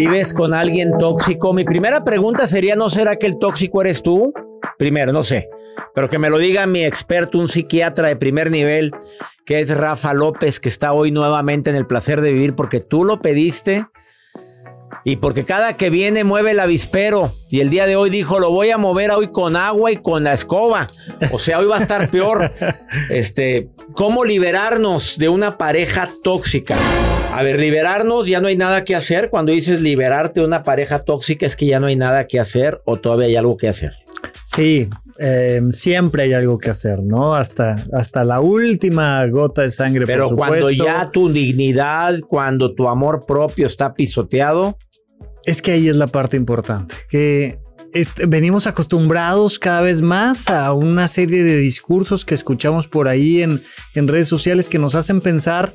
¿Vives 0.00 0.32
con 0.32 0.54
alguien 0.54 0.96
tóxico? 0.98 1.52
Mi 1.52 1.62
primera 1.62 2.04
pregunta 2.04 2.46
sería, 2.46 2.74
¿no 2.74 2.88
será 2.88 3.16
que 3.16 3.26
el 3.26 3.38
tóxico 3.38 3.82
eres 3.82 4.02
tú? 4.02 4.32
Primero, 4.78 5.12
no 5.12 5.22
sé, 5.22 5.50
pero 5.94 6.08
que 6.08 6.18
me 6.18 6.30
lo 6.30 6.38
diga 6.38 6.64
mi 6.66 6.82
experto, 6.82 7.36
un 7.36 7.48
psiquiatra 7.48 8.08
de 8.08 8.16
primer 8.16 8.50
nivel, 8.50 8.92
que 9.44 9.60
es 9.60 9.76
Rafa 9.76 10.14
López, 10.14 10.58
que 10.58 10.70
está 10.70 10.94
hoy 10.94 11.10
nuevamente 11.10 11.68
en 11.68 11.76
el 11.76 11.86
placer 11.86 12.22
de 12.22 12.32
vivir 12.32 12.54
porque 12.54 12.80
tú 12.80 13.04
lo 13.04 13.20
pediste 13.20 13.88
y 15.04 15.16
porque 15.16 15.44
cada 15.44 15.76
que 15.76 15.90
viene 15.90 16.24
mueve 16.24 16.52
el 16.52 16.60
avispero. 16.60 17.32
Y 17.50 17.60
el 17.60 17.70
día 17.70 17.86
de 17.86 17.96
hoy 17.96 18.10
dijo, 18.10 18.38
lo 18.38 18.50
voy 18.50 18.70
a 18.70 18.78
mover 18.78 19.10
hoy 19.10 19.28
con 19.28 19.56
agua 19.56 19.90
y 19.90 19.96
con 19.96 20.24
la 20.24 20.32
escoba. 20.32 20.86
O 21.32 21.38
sea, 21.38 21.58
hoy 21.58 21.66
va 21.66 21.78
a 21.78 21.80
estar 21.80 22.08
peor. 22.10 22.52
Este, 23.08 23.68
¿cómo 23.92 24.24
liberarnos 24.24 25.18
de 25.18 25.28
una 25.28 25.58
pareja 25.58 26.08
tóxica? 26.22 26.76
A 27.32 27.42
ver, 27.42 27.58
liberarnos, 27.58 28.26
ya 28.26 28.40
no 28.40 28.48
hay 28.48 28.56
nada 28.56 28.84
que 28.84 28.94
hacer. 28.94 29.30
Cuando 29.30 29.52
dices 29.52 29.80
liberarte 29.80 30.40
de 30.40 30.46
una 30.46 30.62
pareja 30.62 31.00
tóxica 31.00 31.46
es 31.46 31.56
que 31.56 31.66
ya 31.66 31.80
no 31.80 31.86
hay 31.86 31.96
nada 31.96 32.26
que 32.26 32.38
hacer 32.38 32.80
o 32.84 32.98
todavía 32.98 33.26
hay 33.26 33.36
algo 33.36 33.56
que 33.56 33.68
hacer. 33.68 33.92
Sí, 34.44 34.88
eh, 35.18 35.60
siempre 35.70 36.24
hay 36.24 36.32
algo 36.32 36.58
que 36.58 36.70
hacer, 36.70 37.02
¿no? 37.02 37.34
Hasta, 37.36 37.76
hasta 37.92 38.24
la 38.24 38.40
última 38.40 39.24
gota 39.26 39.62
de 39.62 39.70
sangre. 39.70 40.06
Pero 40.06 40.28
por 40.28 40.38
cuando 40.38 40.70
ya 40.70 41.10
tu 41.10 41.30
dignidad, 41.30 42.18
cuando 42.26 42.74
tu 42.74 42.88
amor 42.88 43.24
propio 43.26 43.66
está 43.66 43.94
pisoteado, 43.94 44.76
Es 45.44 45.62
que 45.62 45.72
ahí 45.72 45.88
es 45.88 45.96
la 45.96 46.06
parte 46.06 46.36
importante, 46.36 46.94
que 47.08 47.58
venimos 48.28 48.66
acostumbrados 48.66 49.58
cada 49.58 49.80
vez 49.80 50.02
más 50.02 50.48
a 50.48 50.72
una 50.72 51.08
serie 51.08 51.42
de 51.42 51.56
discursos 51.56 52.24
que 52.24 52.34
escuchamos 52.34 52.86
por 52.88 53.08
ahí 53.08 53.42
en, 53.42 53.60
en 53.94 54.08
redes 54.08 54.28
sociales 54.28 54.68
que 54.68 54.78
nos 54.78 54.94
hacen 54.94 55.20
pensar 55.20 55.74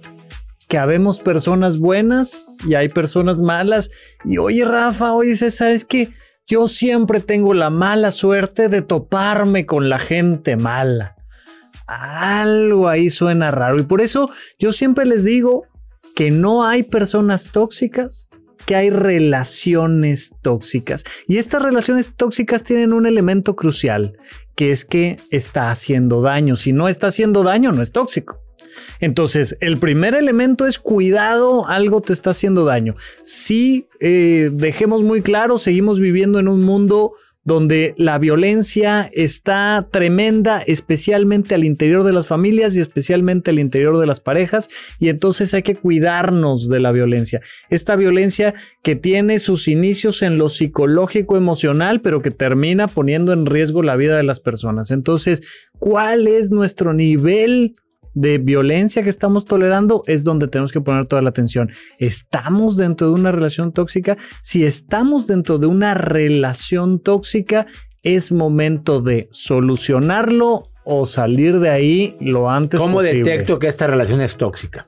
que 0.68 0.78
habemos 0.78 1.20
personas 1.20 1.78
buenas 1.78 2.44
y 2.68 2.76
hay 2.76 2.90
personas 2.90 3.42
malas. 3.42 3.92
Y 4.24 4.38
oye 4.38 4.66
Rafa, 4.66 5.14
oye 5.14 5.36
César, 5.36 5.72
es 5.72 5.86
que 5.86 6.10
yo 6.48 6.68
siempre 6.68 7.20
tengo 7.20 7.54
la 7.54 7.70
mala 7.70 8.12
suerte 8.12 8.70
de 8.70 8.82
toparme 8.82 9.66
con 9.66 9.90
la 9.90 10.00
gente 10.00 10.56
mala. 10.56 11.16
Algo 11.88 12.88
ahí 12.88 13.10
suena 13.10 13.52
raro 13.52 13.80
y 13.80 13.84
por 13.84 14.02
eso 14.02 14.30
yo 14.58 14.72
siempre 14.72 15.06
les 15.06 15.24
digo 15.24 15.68
que 16.16 16.32
no 16.32 16.66
hay 16.66 16.84
personas 16.84 17.52
tóxicas, 17.52 18.28
que 18.66 18.76
hay 18.76 18.90
relaciones 18.90 20.34
tóxicas. 20.42 21.04
Y 21.28 21.38
estas 21.38 21.62
relaciones 21.62 22.12
tóxicas 22.16 22.64
tienen 22.64 22.94
un 22.94 23.06
elemento 23.06 23.56
crucial, 23.56 24.18
que 24.56 24.72
es 24.72 24.86
que 24.86 25.18
está 25.32 25.72
haciendo 25.72 26.22
daño. 26.22 26.56
Si 26.56 26.74
no 26.74 26.88
está 26.88 27.08
haciendo 27.08 27.44
daño, 27.44 27.72
no 27.72 27.82
es 27.82 27.92
tóxico. 27.92 28.42
Entonces, 29.00 29.58
el 29.62 29.78
primer 29.78 30.16
elemento 30.16 30.68
es 30.68 30.80
cuidado, 30.80 31.68
algo 31.68 32.02
te 32.02 32.14
está 32.14 32.32
haciendo 32.32 32.66
daño. 32.66 32.96
Si 33.24 33.88
eh, 34.00 34.50
dejemos 34.52 35.04
muy 35.04 35.22
claro, 35.22 35.58
seguimos 35.58 36.00
viviendo 36.00 36.40
en 36.40 36.48
un 36.48 36.64
mundo 36.64 37.14
donde 37.46 37.94
la 37.98 38.18
violencia 38.18 39.10
está 39.14 39.88
tremenda, 39.92 40.62
especialmente 40.66 41.54
al 41.54 41.64
interior 41.64 42.04
de 42.04 42.12
las 42.12 42.28
familias 42.28 42.76
y 42.76 42.82
especialmente 42.82 43.52
al 43.52 43.60
interior 43.60 44.00
de 44.00 44.08
las 44.08 44.20
parejas, 44.20 44.68
y 45.00 45.10
entonces 45.10 45.54
hay 45.54 45.62
que 45.62 45.76
cuidarnos 45.76 46.68
de 46.68 46.80
la 46.80 46.92
violencia. 46.92 47.42
Esta 47.70 47.96
violencia 47.96 48.56
que 48.82 48.96
tiene 48.96 49.38
sus 49.38 49.68
inicios 49.68 50.24
en 50.24 50.40
lo 50.40 50.50
psicológico 50.50 51.38
emocional, 51.38 52.02
pero 52.02 52.24
que 52.24 52.32
termina 52.32 52.88
poniendo 52.88 53.32
en 53.32 53.46
riesgo 53.46 53.84
la 53.84 53.96
vida 53.96 54.18
de 54.18 54.24
las 54.24 54.40
personas. 54.40 54.90
Entonces, 54.90 55.70
¿cuál 55.78 56.28
es 56.28 56.50
nuestro 56.50 56.94
nivel 56.94 57.76
de 58.16 58.40
violencia 58.40 59.04
que 59.04 59.10
estamos 59.10 59.46
tolerando 59.46 60.04
es 60.08 60.24
donde 60.24 60.48
tenemos 60.48 60.72
que 60.72 60.82
poner 60.82 61.06
toda 61.06 61.22
la 61.22 61.30
atención. 61.30 61.72
¿Estamos 62.00 62.78
dentro 62.78 63.08
de 63.08 63.14
una 63.14 63.32
relación 63.32 63.72
tóxica? 63.72 64.18
Si 64.42 64.66
estamos 64.66 65.28
dentro 65.28 65.60
de 65.60 65.68
una 65.68 65.94
relación 65.94 67.00
tóxica, 67.00 67.68
es 68.02 68.32
momento 68.32 69.02
de 69.02 69.28
solucionarlo 69.32 70.72
o 70.86 71.06
salir 71.06 71.60
de 71.60 71.70
ahí 71.70 72.16
lo 72.20 72.50
antes 72.50 72.80
¿cómo 72.80 72.98
posible. 72.98 73.24
detecto 73.24 73.60
que 73.60 73.68
esta 73.68 73.88
relación 73.88 74.22
es 74.22 74.38
tóxica? 74.38 74.86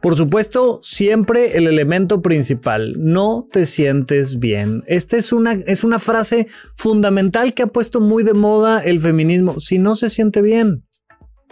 Por 0.00 0.16
supuesto, 0.16 0.80
siempre 0.82 1.56
el 1.56 1.66
elemento 1.66 2.22
principal, 2.22 2.94
no 2.98 3.46
te 3.50 3.66
sientes 3.66 4.38
bien. 4.38 4.82
Esta 4.86 5.16
es 5.16 5.32
una, 5.32 5.52
es 5.52 5.84
una 5.84 5.98
frase 5.98 6.46
fundamental 6.74 7.54
que 7.54 7.64
ha 7.64 7.66
puesto 7.66 8.00
muy 8.00 8.22
de 8.22 8.34
moda 8.34 8.80
el 8.80 9.00
feminismo. 9.00 9.58
Si 9.58 9.78
no 9.78 9.94
se 9.94 10.08
siente 10.08 10.42
bien, 10.42 10.84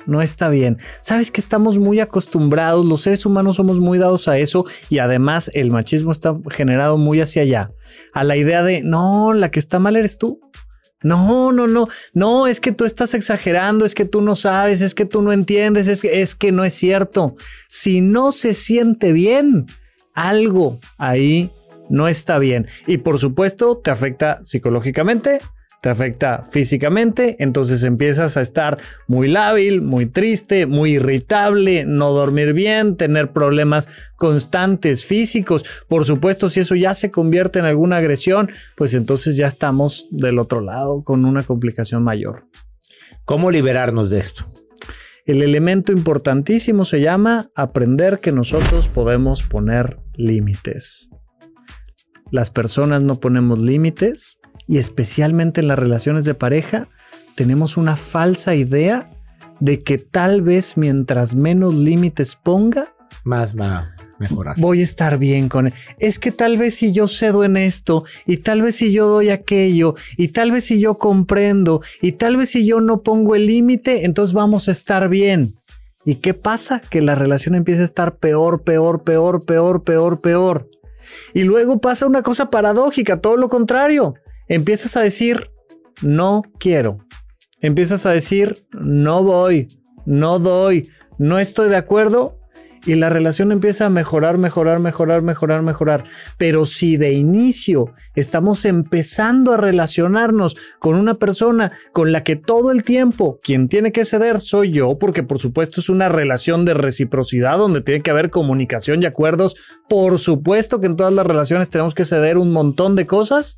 no 0.06 0.22
está 0.22 0.48
bien. 0.48 0.78
Sabes 1.00 1.30
que 1.30 1.40
estamos 1.40 1.78
muy 1.78 2.00
acostumbrados, 2.00 2.84
los 2.84 3.02
seres 3.02 3.26
humanos 3.26 3.56
somos 3.56 3.80
muy 3.80 3.98
dados 3.98 4.28
a 4.28 4.38
eso 4.38 4.64
y 4.90 4.98
además 4.98 5.50
el 5.54 5.70
machismo 5.70 6.12
está 6.12 6.36
generado 6.50 6.96
muy 6.98 7.20
hacia 7.20 7.42
allá, 7.42 7.70
a 8.12 8.24
la 8.24 8.36
idea 8.36 8.62
de, 8.62 8.82
no, 8.82 9.32
la 9.32 9.50
que 9.50 9.58
está 9.58 9.78
mal 9.78 9.96
eres 9.96 10.18
tú. 10.18 10.40
No, 11.02 11.52
no, 11.52 11.66
no, 11.66 11.86
no, 12.14 12.46
es 12.46 12.60
que 12.60 12.72
tú 12.72 12.86
estás 12.86 13.12
exagerando, 13.12 13.84
es 13.84 13.94
que 13.94 14.06
tú 14.06 14.22
no 14.22 14.34
sabes, 14.34 14.80
es 14.80 14.94
que 14.94 15.04
tú 15.04 15.20
no 15.20 15.32
entiendes, 15.32 15.86
es 15.86 16.00
que, 16.00 16.22
es 16.22 16.34
que 16.34 16.50
no 16.50 16.64
es 16.64 16.72
cierto. 16.72 17.36
Si 17.68 18.00
no 18.00 18.32
se 18.32 18.54
siente 18.54 19.12
bien, 19.12 19.66
algo 20.14 20.78
ahí 20.96 21.52
no 21.90 22.08
está 22.08 22.38
bien. 22.38 22.66
Y 22.86 22.98
por 22.98 23.18
supuesto, 23.18 23.76
te 23.76 23.90
afecta 23.90 24.38
psicológicamente, 24.42 25.40
te 25.85 25.90
afecta 25.90 26.42
físicamente, 26.42 27.37
entonces 27.40 27.83
empiezas 27.83 28.38
a 28.38 28.40
estar 28.40 28.79
muy 29.07 29.29
lábil, 29.29 29.83
muy 29.83 30.07
triste, 30.07 30.64
muy 30.64 30.92
irritable, 30.92 31.85
no 31.85 32.12
dormir 32.12 32.55
bien, 32.55 32.97
tener 32.97 33.33
problemas 33.33 33.90
constantes 34.16 35.05
físicos. 35.05 35.62
Por 35.87 36.07
supuesto, 36.07 36.49
si 36.49 36.61
eso 36.61 36.75
ya 36.75 36.94
se 36.94 37.11
convierte 37.11 37.59
en 37.59 37.66
alguna 37.66 37.99
agresión, 37.99 38.51
pues 38.77 38.94
entonces 38.94 39.37
ya 39.37 39.47
estamos 39.47 40.09
del 40.11 40.38
otro 40.38 40.62
lado 40.62 41.05
con 41.05 41.27
una 41.27 41.42
complicación 41.42 42.03
mayor. 42.03 42.49
¿Cómo 43.27 43.51
liberarnos 43.51 44.09
de 44.09 44.20
esto? 44.20 44.47
El 45.27 45.42
elemento 45.42 45.92
importantísimo 45.92 46.87
se 46.87 47.03
llama 47.03 47.51
aprender 47.55 48.20
que 48.20 48.33
nosotros 48.33 48.88
podemos 48.88 49.42
poner 49.42 49.99
límites. 50.14 51.11
Las 52.31 52.51
personas 52.51 53.03
no 53.03 53.20
ponemos 53.20 53.59
límites 53.59 54.38
y 54.66 54.79
especialmente 54.79 55.61
en 55.61 55.68
las 55.68 55.79
relaciones 55.79 56.24
de 56.24 56.35
pareja 56.35 56.88
tenemos 57.35 57.77
una 57.77 57.96
falsa 57.96 58.55
idea 58.55 59.07
de 59.61 59.83
que 59.83 59.98
tal 59.98 60.42
vez 60.42 60.77
mientras 60.77 61.35
menos 61.35 61.74
límites 61.74 62.37
ponga, 62.37 62.94
Más 63.24 63.59
va 63.59 63.79
a 63.79 63.96
mejorar. 64.18 64.57
voy 64.59 64.81
a 64.81 64.85
estar 64.85 65.18
bien 65.18 65.48
con 65.48 65.68
él. 65.68 65.74
Es 65.98 66.18
que 66.18 66.33
tal 66.33 66.59
vez 66.59 66.74
si 66.77 66.92
yo 66.92 67.09
cedo 67.09 67.44
en 67.44 67.57
esto, 67.57 68.05
y 68.27 68.38
tal 68.38 68.62
vez 68.62 68.77
si 68.77 68.92
yo 68.92 69.07
doy 69.09 69.31
aquello, 69.31 69.94
y 70.16 70.29
tal 70.29 70.50
vez 70.50 70.64
si 70.64 70.81
yo 70.81 70.96
comprendo, 70.98 71.83
y 72.03 72.12
tal 72.12 72.37
vez 72.37 72.50
si 72.50 72.66
yo 72.66 72.81
no 72.81 73.03
pongo 73.03 73.35
el 73.35 73.46
límite, 73.46 74.05
entonces 74.05 74.35
vamos 74.35 74.68
a 74.68 74.72
estar 74.72 75.09
bien. 75.09 75.53
¿Y 76.05 76.16
qué 76.16 76.35
pasa? 76.35 76.81
Que 76.81 77.00
la 77.00 77.14
relación 77.14 77.55
empieza 77.55 77.83
a 77.83 77.87
estar 77.87 78.16
peor, 78.18 78.62
peor, 78.62 79.03
peor, 79.05 79.44
peor, 79.44 79.83
peor, 79.85 80.20
peor. 80.20 80.68
Y 81.33 81.44
luego 81.44 81.81
pasa 81.81 82.07
una 82.07 82.22
cosa 82.22 82.50
paradójica, 82.50 83.20
todo 83.20 83.37
lo 83.37 83.48
contrario. 83.48 84.14
Empiezas 84.48 84.96
a 84.96 85.00
decir, 85.00 85.48
no 86.02 86.42
quiero. 86.59 86.98
Empiezas 87.61 88.04
a 88.04 88.11
decir, 88.11 88.66
no 88.72 89.22
voy, 89.22 89.68
no 90.04 90.38
doy, 90.38 90.90
no 91.18 91.38
estoy 91.38 91.70
de 91.70 91.76
acuerdo. 91.76 92.38
Y 92.87 92.96
la 92.96 93.09
relación 93.09 93.50
empieza 93.50 93.87
a 93.87 93.90
mejorar, 93.90 94.37
mejorar, 94.37 94.78
mejorar, 94.78 95.22
mejorar, 95.22 95.62
mejorar. 95.62 96.04
Pero 96.37 96.66
si 96.66 96.98
de 96.98 97.12
inicio 97.12 97.94
estamos 98.14 98.66
empezando 98.66 99.52
a 99.52 99.57
relacionarnos 99.57 100.54
con 100.78 100.96
una 100.96 101.14
persona 101.14 101.72
con 101.94 102.12
la 102.12 102.22
que 102.22 102.37
todo 102.37 102.70
el 102.70 102.83
tiempo 102.83 103.38
quien 103.42 103.68
tiene 103.68 103.90
que 103.90 104.04
ceder 104.04 104.38
soy 104.38 104.70
yo, 104.70 104.98
porque 104.98 105.22
por 105.22 105.38
supuesto 105.38 105.80
es 105.80 105.88
una 105.88 106.11
relación 106.11 106.66
de 106.66 106.74
reciprocidad 106.74 107.57
donde 107.57 107.80
tiene 107.80 108.02
que 108.02 108.11
haber 108.11 108.28
comunicación 108.28 109.02
y 109.02 109.07
acuerdos. 109.07 109.57
Por 109.88 110.18
supuesto 110.18 110.78
que 110.78 110.87
en 110.87 110.96
todas 110.96 111.14
las 111.14 111.26
relaciones 111.26 111.70
tenemos 111.70 111.94
que 111.94 112.04
ceder 112.04 112.37
un 112.37 112.52
montón 112.52 112.96
de 112.96 113.07
cosas, 113.07 113.57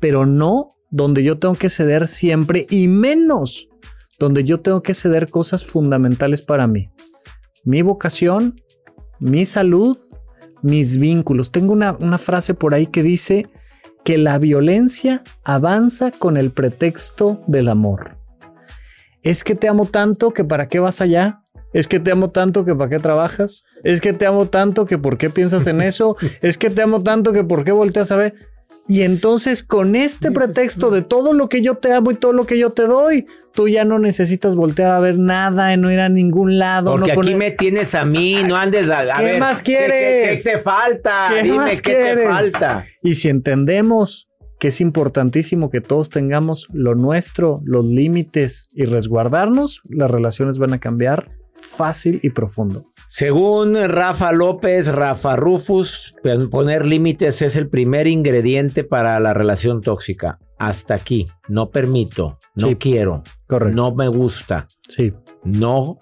pero 0.00 0.26
no 0.26 0.70
donde 0.90 1.22
yo 1.22 1.38
tengo 1.38 1.54
que 1.54 1.70
ceder 1.70 2.08
siempre 2.08 2.66
y 2.68 2.88
menos 2.88 3.68
donde 4.18 4.44
yo 4.44 4.58
tengo 4.58 4.82
que 4.82 4.94
ceder 4.94 5.30
cosas 5.30 5.64
fundamentales 5.64 6.42
para 6.42 6.66
mí 6.66 6.90
mi 7.64 7.82
vocación, 7.82 8.60
mi 9.20 9.44
salud, 9.44 9.96
mis 10.62 10.98
vínculos. 10.98 11.50
Tengo 11.50 11.72
una, 11.72 11.92
una, 11.92 12.18
frase 12.18 12.54
por 12.54 12.74
ahí 12.74 12.86
que 12.86 13.02
dice 13.02 13.48
que 14.04 14.18
la 14.18 14.38
violencia 14.38 15.22
avanza 15.44 16.10
con 16.10 16.36
el 16.36 16.50
pretexto 16.52 17.42
del 17.46 17.68
amor. 17.68 18.16
Es 19.22 19.44
que 19.44 19.54
te 19.54 19.68
amo 19.68 19.86
tanto 19.86 20.30
que 20.30 20.44
para 20.44 20.68
qué 20.68 20.78
vas 20.80 21.00
allá. 21.00 21.42
Es 21.72 21.86
que 21.86 22.00
te 22.00 22.10
amo 22.10 22.30
tanto 22.30 22.64
que 22.64 22.74
para 22.74 22.90
qué 22.90 22.98
trabajas. 22.98 23.64
Es 23.84 24.00
que 24.00 24.12
te 24.12 24.26
amo 24.26 24.46
tanto 24.46 24.86
que 24.86 24.98
por 24.98 25.18
qué 25.18 25.30
piensas 25.30 25.66
en 25.66 25.80
eso. 25.82 26.16
es 26.40 26.56
que 26.56 26.70
te 26.70 26.82
amo 26.82 27.02
tanto 27.02 27.32
que 27.32 27.44
por 27.44 27.64
qué 27.64 27.72
volteas 27.72 28.10
a 28.10 28.16
ver. 28.16 28.34
Y 28.92 29.02
entonces 29.02 29.62
con 29.62 29.94
este 29.94 30.32
pretexto 30.32 30.90
de 30.90 31.02
todo 31.02 31.32
lo 31.32 31.48
que 31.48 31.62
yo 31.62 31.76
te 31.76 31.92
amo 31.92 32.10
y 32.10 32.16
todo 32.16 32.32
lo 32.32 32.44
que 32.44 32.58
yo 32.58 32.70
te 32.70 32.82
doy, 32.82 33.24
tú 33.54 33.68
ya 33.68 33.84
no 33.84 34.00
necesitas 34.00 34.56
voltear 34.56 34.90
a 34.90 34.98
ver 34.98 35.16
nada, 35.16 35.76
no 35.76 35.92
ir 35.92 36.00
a 36.00 36.08
ningún 36.08 36.58
lado. 36.58 36.90
Porque 36.90 37.06
no 37.06 37.12
aquí 37.12 37.14
poner... 37.14 37.36
me 37.36 37.50
tienes 37.52 37.94
a 37.94 38.04
mí, 38.04 38.38
no 38.48 38.56
andes 38.56 38.90
a, 38.90 39.02
a 39.14 39.18
¿Qué 39.18 39.24
ver, 39.24 39.38
más 39.40 39.62
¿qué- 39.62 39.76
quieres? 39.76 40.42
¿Qué, 40.42 40.50
qué 40.50 40.50
te 40.56 40.58
falta? 40.58 41.28
¿Qué 41.32 41.42
Dime 41.44 41.56
más 41.58 41.80
qué 41.82 41.92
te 41.92 42.02
quieres? 42.02 42.26
falta. 42.26 42.84
Y 43.00 43.14
si 43.14 43.28
entendemos 43.28 44.28
que 44.58 44.68
es 44.68 44.80
importantísimo 44.80 45.70
que 45.70 45.80
todos 45.80 46.10
tengamos 46.10 46.66
lo 46.72 46.96
nuestro, 46.96 47.60
los 47.64 47.86
límites 47.86 48.68
y 48.72 48.86
resguardarnos, 48.86 49.82
las 49.88 50.10
relaciones 50.10 50.58
van 50.58 50.72
a 50.72 50.80
cambiar 50.80 51.28
fácil 51.54 52.18
y 52.24 52.30
profundo. 52.30 52.82
Según 53.12 53.74
Rafa 53.88 54.30
López, 54.30 54.86
Rafa 54.86 55.34
Rufus, 55.34 56.14
poner 56.48 56.86
límites 56.86 57.42
es 57.42 57.56
el 57.56 57.68
primer 57.68 58.06
ingrediente 58.06 58.84
para 58.84 59.18
la 59.18 59.34
relación 59.34 59.80
tóxica. 59.80 60.38
Hasta 60.60 60.94
aquí. 60.94 61.26
No 61.48 61.70
permito, 61.70 62.38
no 62.54 62.68
Sí. 62.68 62.76
quiero, 62.76 63.24
Correcto. 63.48 63.74
no 63.74 63.92
me 63.96 64.06
gusta, 64.06 64.68
Sí, 64.88 65.12
no 65.42 65.98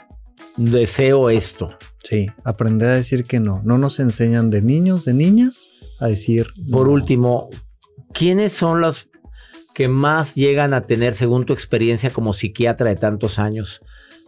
deseo 0.59 1.31
esto. 1.31 1.71
sí. 2.05 2.27
Aprender 2.45 2.91
a 2.91 2.95
decir 2.97 3.25
que 3.25 3.41
no. 3.41 3.63
No 3.65 3.79
nos 3.79 4.01
enseñan 4.01 4.51
de 4.51 4.61
niños, 4.61 5.07
de 5.07 5.15
niñas, 5.15 5.71
a 6.01 6.09
decir. 6.09 6.49
Por 6.71 6.89
no. 6.89 6.93
último, 6.93 7.49
¿quiénes 8.13 8.53
son 8.53 8.83
los 8.83 9.09
que 9.75 9.89
más 9.89 10.35
llegan 10.35 10.75
a 10.75 10.83
tener, 10.83 11.15
según 11.15 11.47
tu 11.47 11.55
experiencia 11.55 12.11
como 12.11 12.35
psiquiatra 12.35 12.91
de 12.91 12.97
tantos 12.97 13.39
años, 13.39 13.81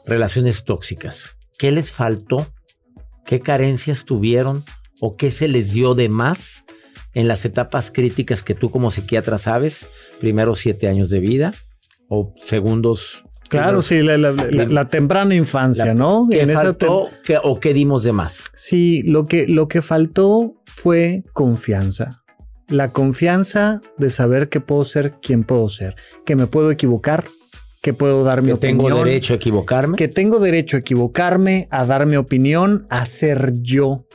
relaciones 0.07 0.65
tóxicas? 0.65 1.37
¿Qué 1.59 1.73
les 1.73 1.93
faltó? 1.93 2.47
¿Qué 3.31 3.39
carencias 3.39 4.05
tuvieron? 4.07 4.65
¿O 5.01 5.17
qué 5.17 5.31
se 5.31 5.47
les 5.47 5.73
dio 5.73 5.95
de 5.95 6.09
más 6.09 6.65
en 7.15 7.29
las 7.29 7.45
etapas 7.45 7.93
críticas 7.93 8.43
que 8.43 8.57
tú 8.57 8.73
como 8.73 8.91
psiquiatra 8.91 9.39
sabes? 9.39 9.89
Primeros 10.19 10.59
siete 10.59 10.89
años 10.89 11.11
de 11.11 11.21
vida 11.21 11.55
o 12.09 12.35
segundos. 12.45 13.23
Claro, 13.49 13.81
primeros- 13.83 13.87
sí, 13.87 14.03
la, 14.03 14.19
la- 14.19 14.33
la- 14.33 14.65
la 14.67 14.85
temprana 14.87 15.37
infancia, 15.37 15.95
¿no? 15.95 16.27
¿Qué 16.29 16.41
En 16.43 16.51
esa 16.51 16.63
faltó 16.63 17.07
qué- 17.25 17.39
o 17.41 17.61
qué 17.61 17.73
dimos 17.73 18.03
de 18.03 18.11
más? 18.11 18.51
Sí, 18.55 19.03
lo 19.05 19.27
que, 19.27 19.47
lo 19.47 19.69
que 19.69 19.81
faltó 19.81 20.61
fue 20.67 21.23
confianza. 21.33 22.25
La 22.67 22.91
confianza 22.93 23.81
de 23.97 24.11
saber 24.11 24.49
que 24.49 24.59
puedo 24.61 24.85
ser 24.85 25.21
quien 25.23 25.45
puedo 25.45 25.69
ser, 25.69 25.95
que 26.27 26.35
me 26.35 26.49
puedo 26.49 26.73
equivocar, 26.73 27.23
que 27.81 27.95
puedo 27.95 28.25
dar 28.25 28.43
mi 28.43 28.49
Que 28.49 28.53
opinión. 28.55 28.79
tengo 28.79 29.05
derecho 29.05 29.33
a 29.33 29.37
equivocarme. 29.37 29.97
Que 29.97 30.09
tengo 30.09 30.39
derecho 30.39 30.77
a 30.77 30.81
equivocarme, 30.81 31.69
a 31.71 31.87
dar 31.87 32.07
mi 32.07 32.17
opinión, 32.17 32.87
a 32.91 33.07
ser 33.07 33.53
yo. 33.61 34.07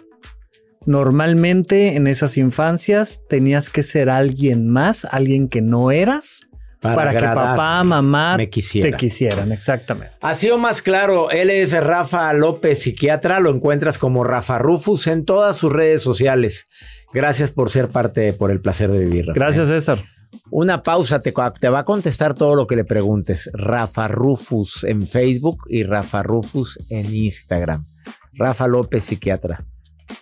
Normalmente 0.85 1.95
en 1.95 2.05
esas 2.07 2.37
infancias 2.37 3.21
tenías 3.27 3.69
que 3.69 3.81
ser 3.81 4.09
alguien 4.09 4.69
más, 4.69 5.05
alguien 5.05 5.47
que 5.49 5.61
no 5.61 5.89
eras, 5.89 6.41
para, 6.79 7.11
que 7.11 7.19
papá, 7.19 7.83
mamá 7.83 8.37
te 8.37 8.49
quisieran, 8.49 9.51
exactamente. 9.51 10.13
Ha 10.21 10.35
sido 10.35 10.59
más 10.59 10.83
claro, 10.83 11.31
él 11.31 11.49
es 11.49 11.73
Rafa 11.73 12.31
López, 12.33 12.79
psiquiatra, 12.83 13.39
lo 13.39 13.49
encuentras 13.49 13.97
como 13.97 14.23
Rafa 14.23 14.59
Rufus 14.59 15.07
en 15.07 15.25
todas 15.25 15.57
sus 15.57 15.73
redes 15.73 16.03
sociales. 16.03 16.67
Gracias 17.13 17.51
por 17.51 17.71
ser 17.71 17.89
parte, 17.89 18.33
por 18.33 18.51
el 18.51 18.61
placer 18.61 18.91
de 18.91 18.99
vivir. 18.99 19.25
Gracias, 19.33 19.69
César. 19.69 20.03
Una 20.51 20.83
pausa, 20.83 21.19
te, 21.19 21.31
va 21.31 21.79
a 21.79 21.85
contestar 21.85 22.33
todo 22.33 22.55
lo 22.55 22.67
que 22.67 22.75
le 22.75 22.85
preguntes. 22.85 23.49
Rafa 23.53 24.07
Rufus 24.07 24.83
en 24.83 25.05
Facebook 25.05 25.65
y 25.69 25.83
Rafa 25.83 26.23
Rufus 26.23 26.79
en 26.89 27.13
Instagram. 27.13 27.85
Rafa 28.33 28.67
López, 28.67 29.03
psiquiatra. 29.03 29.63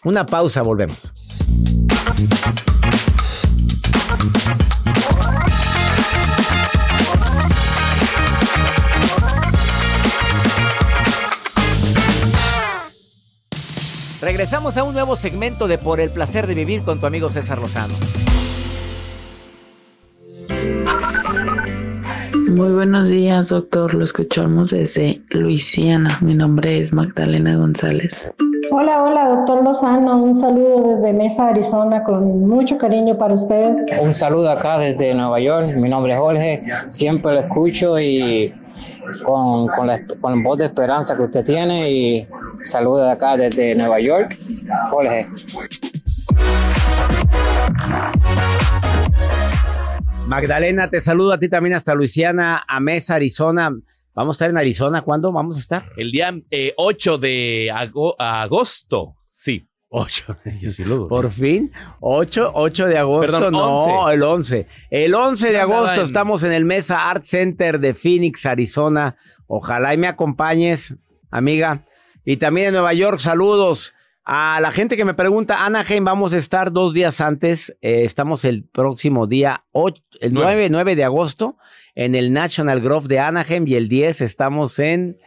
Una 0.03 0.25
pausa, 0.25 0.61
volvemos. 0.61 1.13
Regresamos 14.21 14.77
a 14.77 14.83
un 14.83 14.93
nuevo 14.93 15.17
segmento 15.17 15.67
de 15.67 15.77
Por 15.77 15.99
el 15.99 16.09
placer 16.09 16.47
de 16.47 16.55
vivir 16.55 16.83
con 16.83 16.99
tu 16.99 17.05
amigo 17.05 17.29
César 17.29 17.59
Lozano. 17.59 17.93
Muy 22.55 22.71
buenos 22.71 23.09
días, 23.09 23.49
doctor. 23.49 23.95
Lo 23.95 24.03
escuchamos 24.03 24.69
desde 24.69 25.19
Luisiana. 25.29 26.19
Mi 26.21 26.35
nombre 26.35 26.79
es 26.79 26.93
Magdalena 26.93 27.55
González. 27.55 28.31
Hola, 28.69 29.01
hola, 29.01 29.29
doctor 29.29 29.63
Lozano. 29.63 30.23
Un 30.23 30.35
saludo 30.35 30.95
desde 30.95 31.13
Mesa, 31.13 31.47
Arizona, 31.47 32.03
con 32.03 32.47
mucho 32.47 32.77
cariño 32.77 33.17
para 33.17 33.33
usted. 33.33 33.77
Un 34.03 34.13
saludo 34.13 34.51
acá 34.51 34.77
desde 34.77 35.15
Nueva 35.15 35.39
York. 35.39 35.75
Mi 35.77 35.89
nombre 35.89 36.13
es 36.13 36.19
Jorge. 36.19 36.59
Siempre 36.89 37.33
lo 37.33 37.39
escucho 37.39 37.99
y 37.99 38.53
con, 39.25 39.67
con 39.69 39.87
la, 39.87 39.99
con 40.21 40.35
la 40.35 40.43
voz 40.47 40.59
de 40.59 40.65
esperanza 40.67 41.15
que 41.15 41.23
usted 41.23 41.43
tiene. 41.43 41.89
Y 41.89 42.27
saludo 42.61 43.05
de 43.05 43.11
acá 43.13 43.35
desde 43.35 43.73
Nueva 43.73 43.99
York. 43.99 44.37
Jorge. 44.91 45.27
Magdalena, 50.33 50.89
te 50.89 50.99
saludo 50.99 51.31
a 51.33 51.37
ti 51.37 51.47
también 51.47 51.75
hasta 51.75 51.93
Luisiana, 51.93 52.63
a 52.67 52.79
Mesa, 52.79 53.13
Arizona. 53.15 53.71
Vamos 54.15 54.33
a 54.33 54.37
estar 54.37 54.49
en 54.49 54.57
Arizona. 54.57 55.03
¿Cuándo 55.03 55.31
vamos 55.31 55.57
a 55.57 55.59
estar? 55.59 55.83
El 55.95 56.11
día 56.11 56.33
eh, 56.49 56.73
8 56.75 57.19
de 57.19 57.69
ago- 57.71 58.15
agosto. 58.19 59.15
Sí. 59.27 59.67
8. 59.89 60.37
Yo 60.59 60.71
sí 60.71 60.83
lo. 60.85 61.07
Por 61.07 61.29
fin, 61.29 61.71
8, 61.99 62.51
8 62.55 62.87
de 62.87 62.97
agosto, 62.97 63.31
Perdón, 63.33 63.51
no, 63.53 63.75
11. 63.75 64.15
el 64.15 64.23
11. 64.23 64.67
El 64.89 65.13
11 65.13 65.51
de 65.51 65.59
agosto 65.59 65.99
en- 66.01 66.07
estamos 66.07 66.43
en 66.43 66.51
el 66.51 66.65
Mesa 66.65 67.11
Art 67.11 67.23
Center 67.25 67.79
de 67.79 67.93
Phoenix, 67.93 68.47
Arizona. 68.47 69.15
Ojalá 69.45 69.93
y 69.93 69.97
me 69.97 70.07
acompañes, 70.07 70.95
amiga. 71.29 71.85
Y 72.25 72.37
también 72.37 72.69
en 72.69 72.73
Nueva 72.73 72.93
York, 72.93 73.19
saludos. 73.19 73.93
A 74.25 74.59
la 74.61 74.71
gente 74.71 74.95
que 74.95 75.03
me 75.03 75.13
pregunta, 75.13 75.65
Anaheim, 75.65 76.05
vamos 76.05 76.33
a 76.33 76.37
estar 76.37 76.71
dos 76.71 76.93
días 76.93 77.19
antes. 77.19 77.75
Eh, 77.81 78.03
estamos 78.05 78.45
el 78.45 78.63
próximo 78.63 79.27
día, 79.27 79.63
ocho- 79.73 80.01
el 80.21 80.33
9, 80.33 80.69
9 80.69 80.95
de 80.95 81.03
agosto, 81.03 81.57
en 81.95 82.15
el 82.15 82.31
National 82.31 82.79
Grove 82.79 83.07
de 83.09 83.19
Anaheim. 83.19 83.67
Y 83.67 83.75
el 83.75 83.89
10 83.89 84.21
estamos 84.21 84.79
en, 84.79 85.17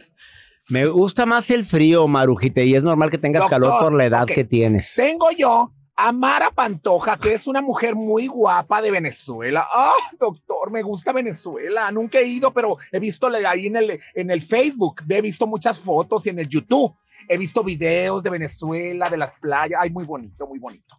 Me 0.70 0.86
gusta 0.86 1.26
más 1.26 1.50
el 1.52 1.66
frío, 1.66 2.08
Marujita, 2.08 2.62
y 2.62 2.76
es 2.76 2.84
normal 2.84 3.10
que 3.10 3.18
tengas 3.18 3.44
Doctor, 3.44 3.60
calor 3.60 3.80
por 3.80 3.94
la 3.94 4.06
edad 4.06 4.26
que 4.26 4.44
tienes. 4.44 4.94
Tengo 4.96 5.32
yo 5.32 5.72
Amara 6.02 6.50
Pantoja, 6.52 7.18
que 7.18 7.34
es 7.34 7.46
una 7.46 7.62
mujer 7.62 7.94
muy 7.94 8.28
guapa 8.28 8.82
de 8.82 8.90
Venezuela. 8.90 9.68
Ah, 9.70 9.92
doctor, 10.18 10.72
me 10.72 10.82
gusta 10.82 11.12
Venezuela. 11.12 11.92
Nunca 11.92 12.20
he 12.20 12.26
ido, 12.26 12.54
pero 12.54 12.78
he 12.94 13.00
visto 13.00 13.28
ahí 13.28 13.68
en 13.68 13.76
el, 13.76 14.00
en 14.14 14.32
el 14.32 14.42
Facebook, 14.42 15.04
he 15.10 15.22
visto 15.22 15.46
muchas 15.46 15.78
fotos 15.78 16.26
y 16.26 16.30
en 16.30 16.40
el 16.40 16.48
YouTube. 16.48 16.96
He 17.28 17.38
visto 17.38 17.66
videos 17.66 18.24
de 18.24 18.30
Venezuela, 18.30 19.10
de 19.10 19.18
las 19.18 19.36
playas. 19.40 19.78
Ay, 19.82 19.90
muy 19.90 20.06
bonito, 20.06 20.48
muy 20.48 20.58
bonito. 20.58 20.96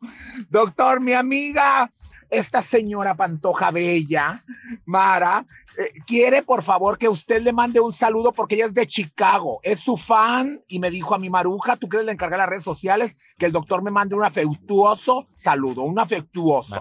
Doctor, 0.51 1.01
mi 1.01 1.15
amiga, 1.15 1.91
esta 2.31 2.62
señora 2.62 3.16
Pantoja 3.16 3.71
Bella, 3.71 4.45
Mara, 4.85 5.45
eh, 5.79 5.93
quiere 6.07 6.43
por 6.43 6.62
favor 6.62 6.99
que 6.99 7.09
usted 7.09 7.43
le 7.43 7.53
mande 7.53 7.81
un 7.81 7.93
saludo 7.93 8.33
porque 8.33 8.55
ella 8.57 8.66
es 8.66 8.75
de 8.75 8.87
Chicago, 8.87 9.61
es 9.62 9.81
su 9.81 9.97
fan 9.97 10.62
y 10.69 10.79
me 10.79 10.90
dijo 10.90 11.14
a 11.14 11.19
mi 11.19 11.31
maruja, 11.31 11.77
tú 11.77 11.88
quieres 11.88 12.07
le 12.07 12.12
encargar 12.12 12.38
las 12.38 12.49
redes 12.49 12.64
sociales, 12.64 13.16
que 13.38 13.47
el 13.47 13.53
doctor 13.53 13.83
me 13.83 13.90
mande 13.90 14.14
un 14.14 14.25
afectuoso 14.25 15.29
saludo, 15.35 15.83
un 15.83 15.99
afectuoso. 15.99 16.79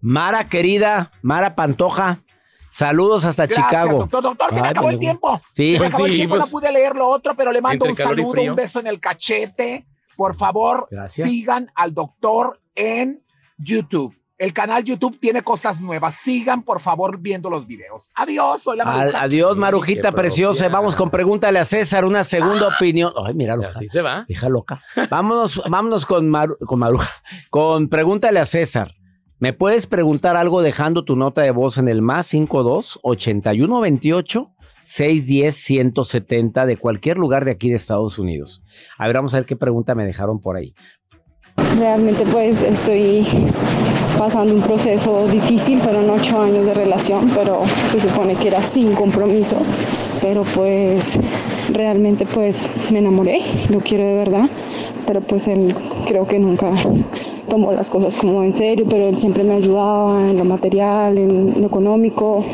Mara, 0.00 0.48
querida, 0.48 1.12
Mara 1.22 1.54
Pantoja, 1.54 2.20
saludos 2.68 3.24
hasta 3.24 3.46
Gracias, 3.46 3.66
Chicago. 3.66 3.98
Doctor, 4.00 4.22
doctor, 4.22 4.50
se 4.50 4.60
me 4.60 4.68
acabó 4.68 4.88
el 4.88 4.96
vale, 4.96 4.98
tiempo. 4.98 5.40
Sí, 5.52 5.66
se 5.66 5.72
me 5.72 5.78
pues 5.78 5.88
acabó 5.88 6.04
el 6.06 6.10
sí, 6.10 6.16
tiempo, 6.16 6.36
pues. 6.36 6.46
no 6.46 6.58
pude 6.58 6.72
leer 6.72 6.96
lo 6.96 7.08
otro, 7.08 7.34
pero 7.36 7.52
le 7.52 7.60
mando 7.60 7.84
un 7.84 7.96
saludo, 7.96 8.42
un 8.42 8.56
beso 8.56 8.80
en 8.80 8.86
el 8.88 9.00
cachete. 9.00 9.86
Por 10.16 10.36
favor, 10.36 10.88
Gracias. 10.90 11.28
sigan 11.28 11.70
al 11.74 11.94
doctor 11.94 12.60
en 12.74 13.22
YouTube. 13.56 14.14
El 14.42 14.52
canal 14.52 14.82
YouTube 14.82 15.18
tiene 15.20 15.42
cosas 15.42 15.80
nuevas. 15.80 16.16
Sigan, 16.16 16.62
por 16.64 16.80
favor, 16.80 17.18
viendo 17.18 17.48
los 17.48 17.64
videos. 17.66 18.10
Adiós, 18.16 18.60
soy 18.62 18.76
la 18.76 18.82
Al- 18.84 18.96
Maruja. 19.06 19.22
adiós, 19.22 19.56
Marujita 19.56 20.10
preciosa. 20.12 20.64
propia. 20.64 20.78
Vamos 20.78 20.96
con 20.96 21.10
pregúntale 21.10 21.60
a 21.60 21.64
César, 21.64 22.04
una 22.04 22.24
segunda 22.24 22.66
opinión. 22.66 23.12
Ay, 23.24 23.34
míralo. 23.34 23.68
Así 23.68 23.86
se 23.86 24.02
va. 24.02 24.24
Hija 24.28 24.48
loca. 24.48 24.82
Vámonos, 25.10 25.62
vámonos 25.70 26.06
con, 26.06 26.28
Maru- 26.28 26.56
con 26.66 26.80
Maruja. 26.80 27.08
Con 27.50 27.88
pregúntale 27.88 28.40
a 28.40 28.44
César. 28.46 28.88
¿Me 29.38 29.52
puedes 29.52 29.86
preguntar 29.86 30.36
algo 30.36 30.60
dejando 30.60 31.04
tu 31.04 31.14
nota 31.14 31.42
de 31.42 31.50
voz 31.52 31.78
en 31.78 31.86
el 31.88 32.02
más 32.02 32.26
52 32.26 32.98
81 33.02 33.80
28 33.80 34.48
610 34.82 35.54
170 35.56 36.66
de 36.66 36.76
cualquier 36.76 37.16
lugar 37.18 37.44
de 37.44 37.52
aquí 37.52 37.70
de 37.70 37.76
Estados 37.76 38.18
Unidos? 38.18 38.62
A 38.98 39.06
ver, 39.06 39.14
vamos 39.16 39.34
a 39.34 39.38
ver 39.38 39.46
qué 39.46 39.54
pregunta 39.56 39.94
me 39.94 40.04
dejaron 40.04 40.40
por 40.40 40.56
ahí. 40.56 40.74
Realmente 41.56 42.24
pues 42.24 42.62
estoy 42.62 43.26
pasando 44.18 44.54
un 44.54 44.62
proceso 44.62 45.26
difícil, 45.28 45.80
fueron 45.80 46.08
ocho 46.08 46.40
años 46.40 46.64
de 46.64 46.74
relación, 46.74 47.30
pero 47.34 47.62
se 47.90 48.00
supone 48.00 48.36
que 48.36 48.48
era 48.48 48.62
sin 48.62 48.94
compromiso, 48.94 49.56
pero 50.20 50.44
pues 50.54 51.20
realmente 51.72 52.24
pues 52.24 52.68
me 52.90 53.00
enamoré, 53.00 53.42
lo 53.68 53.80
quiero 53.80 54.04
de 54.04 54.14
verdad, 54.14 54.48
pero 55.06 55.20
pues 55.20 55.46
él 55.48 55.74
creo 56.06 56.26
que 56.26 56.38
nunca 56.38 56.70
tomó 57.48 57.72
las 57.72 57.90
cosas 57.90 58.16
como 58.16 58.42
en 58.42 58.54
serio, 58.54 58.86
pero 58.88 59.04
él 59.06 59.16
siempre 59.18 59.44
me 59.44 59.54
ayudaba 59.54 60.22
en 60.22 60.38
lo 60.38 60.44
material, 60.44 61.18
en 61.18 61.60
lo 61.60 61.66
económico, 61.66 62.44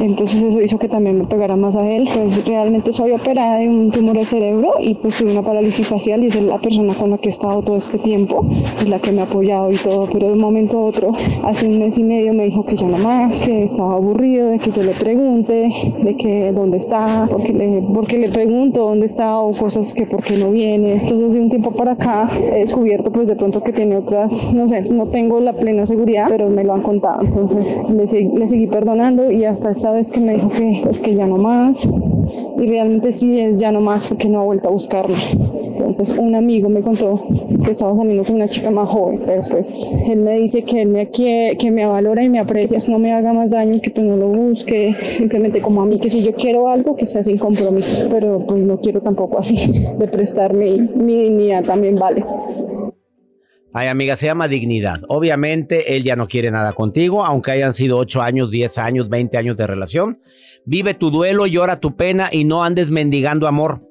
entonces 0.00 0.42
eso 0.42 0.60
hizo 0.60 0.78
que 0.78 0.88
también 0.88 1.18
me 1.18 1.24
pegara 1.24 1.56
más 1.56 1.76
a 1.76 1.88
él. 1.88 2.08
Pues 2.12 2.46
realmente 2.46 2.92
soy 2.92 3.12
operada 3.12 3.58
de 3.58 3.68
un 3.68 3.90
tumor 3.90 4.16
de 4.16 4.24
cerebro 4.24 4.74
y 4.80 4.94
pues 4.94 5.16
tuve 5.16 5.32
una 5.32 5.42
parálisis 5.42 5.88
facial 5.88 6.22
y 6.22 6.26
es 6.26 6.42
la 6.42 6.58
persona 6.58 6.94
con 6.94 7.10
la 7.10 7.18
que 7.18 7.28
he 7.28 7.30
estado 7.30 7.62
todo 7.62 7.76
este 7.76 7.98
tiempo, 7.98 8.46
es 8.80 8.88
la 8.88 8.98
que 8.98 9.12
me 9.12 9.20
ha 9.20 9.24
apoyado 9.24 9.72
y 9.72 9.76
todo, 9.76 10.08
pero 10.10 10.28
de 10.28 10.32
un 10.34 10.40
momento 10.40 10.78
a 10.78 10.82
otro, 10.82 11.12
hace 11.44 11.66
un 11.66 11.78
mes 11.78 11.98
y 11.98 12.04
medio 12.04 12.32
me 12.32 12.44
dijo 12.44 12.64
que 12.64 12.76
ya 12.76 12.86
no 12.86 12.98
más, 12.98 13.42
que 13.44 13.64
estaba 13.64 13.94
aburrido 13.94 14.48
de 14.48 14.58
que 14.58 14.70
yo 14.70 14.82
le 14.82 14.92
pregunte, 14.92 15.70
de 16.02 16.16
que 16.16 16.52
dónde 16.52 16.76
está, 16.76 17.26
porque 17.30 17.52
le, 17.52 17.82
porque 17.94 18.18
le 18.18 18.28
pregunto 18.28 18.80
dónde 18.80 19.06
está 19.06 19.38
o 19.38 19.52
cosas 19.52 19.92
que 19.92 20.06
por 20.06 20.22
qué 20.22 20.36
no 20.36 20.50
viene. 20.50 20.94
Entonces 20.94 21.32
de 21.32 21.40
un 21.40 21.48
tiempo 21.48 21.70
para 21.72 21.92
acá 21.92 22.28
he 22.52 22.60
descubierto 22.60 23.10
pues 23.10 23.28
de 23.28 23.36
pronto 23.36 23.62
que 23.62 23.72
tiene 23.72 23.96
otras, 23.96 24.52
no 24.54 24.68
sé, 24.68 24.82
no 24.82 25.06
tengo 25.06 25.40
la 25.40 25.52
plena 25.52 25.86
seguridad, 25.86 26.26
pero 26.28 26.48
me 26.48 26.64
lo 26.64 26.74
han 26.74 26.82
contado. 26.82 27.22
Entonces 27.22 27.90
le, 27.90 28.04
le 28.04 28.48
seguí 28.48 28.66
perdonando 28.66 29.30
y 29.30 29.44
hasta 29.44 29.70
esta 29.70 29.87
vez 29.92 30.10
que 30.10 30.20
me 30.20 30.34
dijo 30.34 30.48
que 30.48 30.80
pues 30.82 31.00
que 31.00 31.14
ya 31.14 31.26
no 31.26 31.38
más. 31.38 31.86
Y 32.58 32.66
realmente 32.66 33.12
sí 33.12 33.38
es 33.40 33.60
ya 33.60 33.72
no 33.72 33.80
más 33.80 34.06
porque 34.06 34.28
no 34.28 34.40
ha 34.40 34.44
vuelto 34.44 34.68
a 34.68 34.72
buscarme. 34.72 35.16
Entonces 35.88 36.18
un 36.18 36.34
amigo 36.34 36.68
me 36.68 36.82
contó 36.82 37.18
que 37.64 37.70
estaba 37.70 37.94
saliendo 37.94 38.22
con 38.24 38.34
una 38.34 38.48
chica 38.48 38.70
más 38.70 38.88
joven, 38.88 39.22
pero 39.24 39.42
pues 39.50 39.90
él 40.08 40.18
me 40.18 40.38
dice 40.38 40.62
que 40.62 40.82
él 40.82 40.88
me 40.88 41.08
quiere, 41.08 41.56
que 41.56 41.70
me 41.70 41.86
valora 41.86 42.22
y 42.22 42.28
me 42.28 42.38
aprecia, 42.38 42.78
no 42.88 42.98
me 42.98 43.12
haga 43.12 43.32
más 43.32 43.50
daño, 43.50 43.80
que 43.80 43.90
pues 43.90 44.06
no 44.06 44.16
lo 44.16 44.28
busque, 44.28 44.94
simplemente 45.16 45.62
como 45.62 45.80
a 45.82 45.86
mí, 45.86 45.98
que 45.98 46.10
si 46.10 46.22
yo 46.22 46.34
quiero 46.34 46.68
algo 46.68 46.94
que 46.94 47.06
sea 47.06 47.22
sin 47.22 47.38
compromiso, 47.38 48.06
pero 48.10 48.36
pues 48.46 48.62
no 48.64 48.76
quiero 48.78 49.00
tampoco 49.00 49.38
así, 49.38 49.56
de 49.98 50.08
prestarme 50.08 50.88
mi 50.94 51.22
dignidad 51.22 51.64
también 51.64 51.96
vale. 51.96 52.22
Ay, 53.74 53.88
amiga, 53.88 54.16
se 54.16 54.26
llama 54.26 54.48
dignidad. 54.48 55.02
Obviamente, 55.08 55.96
él 55.96 56.02
ya 56.02 56.16
no 56.16 56.26
quiere 56.26 56.50
nada 56.50 56.72
contigo, 56.72 57.24
aunque 57.24 57.50
hayan 57.50 57.74
sido 57.74 57.98
8 57.98 58.22
años, 58.22 58.50
10 58.50 58.78
años, 58.78 59.08
20 59.08 59.36
años 59.36 59.56
de 59.56 59.66
relación. 59.66 60.20
Vive 60.64 60.94
tu 60.94 61.10
duelo, 61.10 61.46
llora 61.46 61.80
tu 61.80 61.94
pena 61.94 62.30
y 62.32 62.44
no 62.44 62.64
andes 62.64 62.90
mendigando 62.90 63.46
amor. 63.46 63.82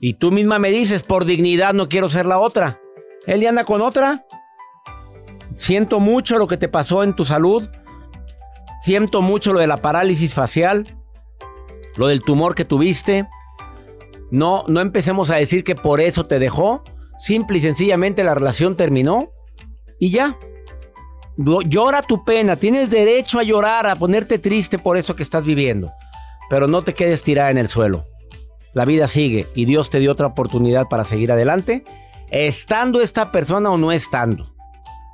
Y 0.00 0.14
tú 0.14 0.30
misma 0.30 0.58
me 0.58 0.70
dices, 0.70 1.02
por 1.02 1.24
dignidad 1.24 1.74
no 1.74 1.88
quiero 1.88 2.08
ser 2.08 2.26
la 2.26 2.38
otra. 2.38 2.80
Él 3.26 3.40
ya 3.40 3.48
anda 3.48 3.64
con 3.64 3.80
otra. 3.80 4.24
Siento 5.58 6.00
mucho 6.00 6.38
lo 6.38 6.48
que 6.48 6.56
te 6.56 6.68
pasó 6.68 7.02
en 7.02 7.14
tu 7.14 7.24
salud. 7.24 7.68
Siento 8.80 9.22
mucho 9.22 9.52
lo 9.52 9.60
de 9.60 9.68
la 9.68 9.76
parálisis 9.76 10.34
facial. 10.34 10.96
Lo 11.96 12.08
del 12.08 12.22
tumor 12.22 12.54
que 12.54 12.64
tuviste. 12.64 13.28
No, 14.30 14.64
no 14.66 14.80
empecemos 14.80 15.30
a 15.30 15.36
decir 15.36 15.62
que 15.62 15.76
por 15.76 16.00
eso 16.00 16.26
te 16.26 16.38
dejó. 16.38 16.82
Simple 17.22 17.58
y 17.58 17.60
sencillamente 17.60 18.24
la 18.24 18.34
relación 18.34 18.76
terminó. 18.76 19.30
Y 20.00 20.10
ya. 20.10 20.36
Llora 21.36 22.02
tu 22.02 22.24
pena. 22.24 22.56
Tienes 22.56 22.90
derecho 22.90 23.38
a 23.38 23.44
llorar, 23.44 23.86
a 23.86 23.94
ponerte 23.94 24.40
triste 24.40 24.76
por 24.76 24.96
eso 24.96 25.14
que 25.14 25.22
estás 25.22 25.44
viviendo. 25.44 25.92
Pero 26.50 26.66
no 26.66 26.82
te 26.82 26.94
quedes 26.94 27.22
tirada 27.22 27.52
en 27.52 27.58
el 27.58 27.68
suelo. 27.68 28.06
La 28.74 28.84
vida 28.86 29.06
sigue 29.06 29.46
y 29.54 29.66
Dios 29.66 29.88
te 29.88 30.00
dio 30.00 30.10
otra 30.10 30.26
oportunidad 30.26 30.88
para 30.88 31.04
seguir 31.04 31.30
adelante, 31.30 31.84
estando 32.32 33.00
esta 33.00 33.30
persona 33.30 33.70
o 33.70 33.76
no 33.76 33.92
estando. 33.92 34.52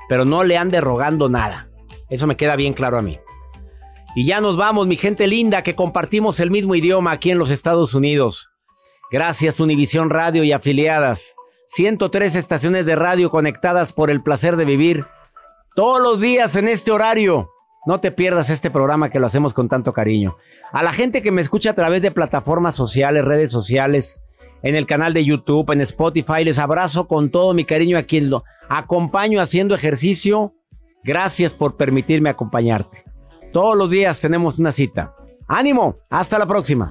Pero 0.08 0.24
no 0.24 0.44
le 0.44 0.56
ande 0.56 0.80
rogando 0.80 1.28
nada. 1.28 1.68
Eso 2.08 2.26
me 2.26 2.38
queda 2.38 2.56
bien 2.56 2.72
claro 2.72 2.96
a 2.96 3.02
mí. 3.02 3.18
Y 4.14 4.24
ya 4.24 4.40
nos 4.40 4.56
vamos, 4.56 4.86
mi 4.86 4.96
gente 4.96 5.26
linda, 5.26 5.62
que 5.62 5.74
compartimos 5.74 6.40
el 6.40 6.50
mismo 6.50 6.74
idioma 6.74 7.10
aquí 7.10 7.30
en 7.30 7.38
los 7.38 7.50
Estados 7.50 7.92
Unidos. 7.92 8.48
Gracias 9.10 9.60
Univisión 9.60 10.08
Radio 10.08 10.42
y 10.42 10.52
afiliadas. 10.52 11.34
103 11.70 12.34
estaciones 12.34 12.86
de 12.86 12.96
radio 12.96 13.28
conectadas 13.28 13.92
por 13.92 14.10
el 14.10 14.22
placer 14.22 14.56
de 14.56 14.64
vivir. 14.64 15.04
Todos 15.74 16.00
los 16.00 16.22
días 16.22 16.56
en 16.56 16.66
este 16.66 16.92
horario. 16.92 17.50
No 17.84 18.00
te 18.00 18.10
pierdas 18.10 18.48
este 18.48 18.70
programa 18.70 19.10
que 19.10 19.20
lo 19.20 19.26
hacemos 19.26 19.52
con 19.52 19.68
tanto 19.68 19.92
cariño. 19.92 20.36
A 20.72 20.82
la 20.82 20.94
gente 20.94 21.20
que 21.20 21.30
me 21.30 21.42
escucha 21.42 21.70
a 21.70 21.74
través 21.74 22.00
de 22.00 22.10
plataformas 22.10 22.74
sociales, 22.74 23.22
redes 23.22 23.52
sociales, 23.52 24.22
en 24.62 24.76
el 24.76 24.86
canal 24.86 25.12
de 25.12 25.26
YouTube, 25.26 25.70
en 25.70 25.82
Spotify, 25.82 26.42
les 26.42 26.58
abrazo 26.58 27.06
con 27.06 27.30
todo 27.30 27.52
mi 27.52 27.66
cariño 27.66 27.98
a 27.98 28.04
quien 28.04 28.30
lo 28.30 28.44
acompaño 28.70 29.38
haciendo 29.38 29.74
ejercicio. 29.74 30.54
Gracias 31.04 31.52
por 31.52 31.76
permitirme 31.76 32.30
acompañarte. 32.30 33.04
Todos 33.52 33.76
los 33.76 33.90
días 33.90 34.18
tenemos 34.20 34.58
una 34.58 34.72
cita. 34.72 35.14
¡Ánimo! 35.46 35.98
Hasta 36.08 36.38
la 36.38 36.46
próxima. 36.46 36.90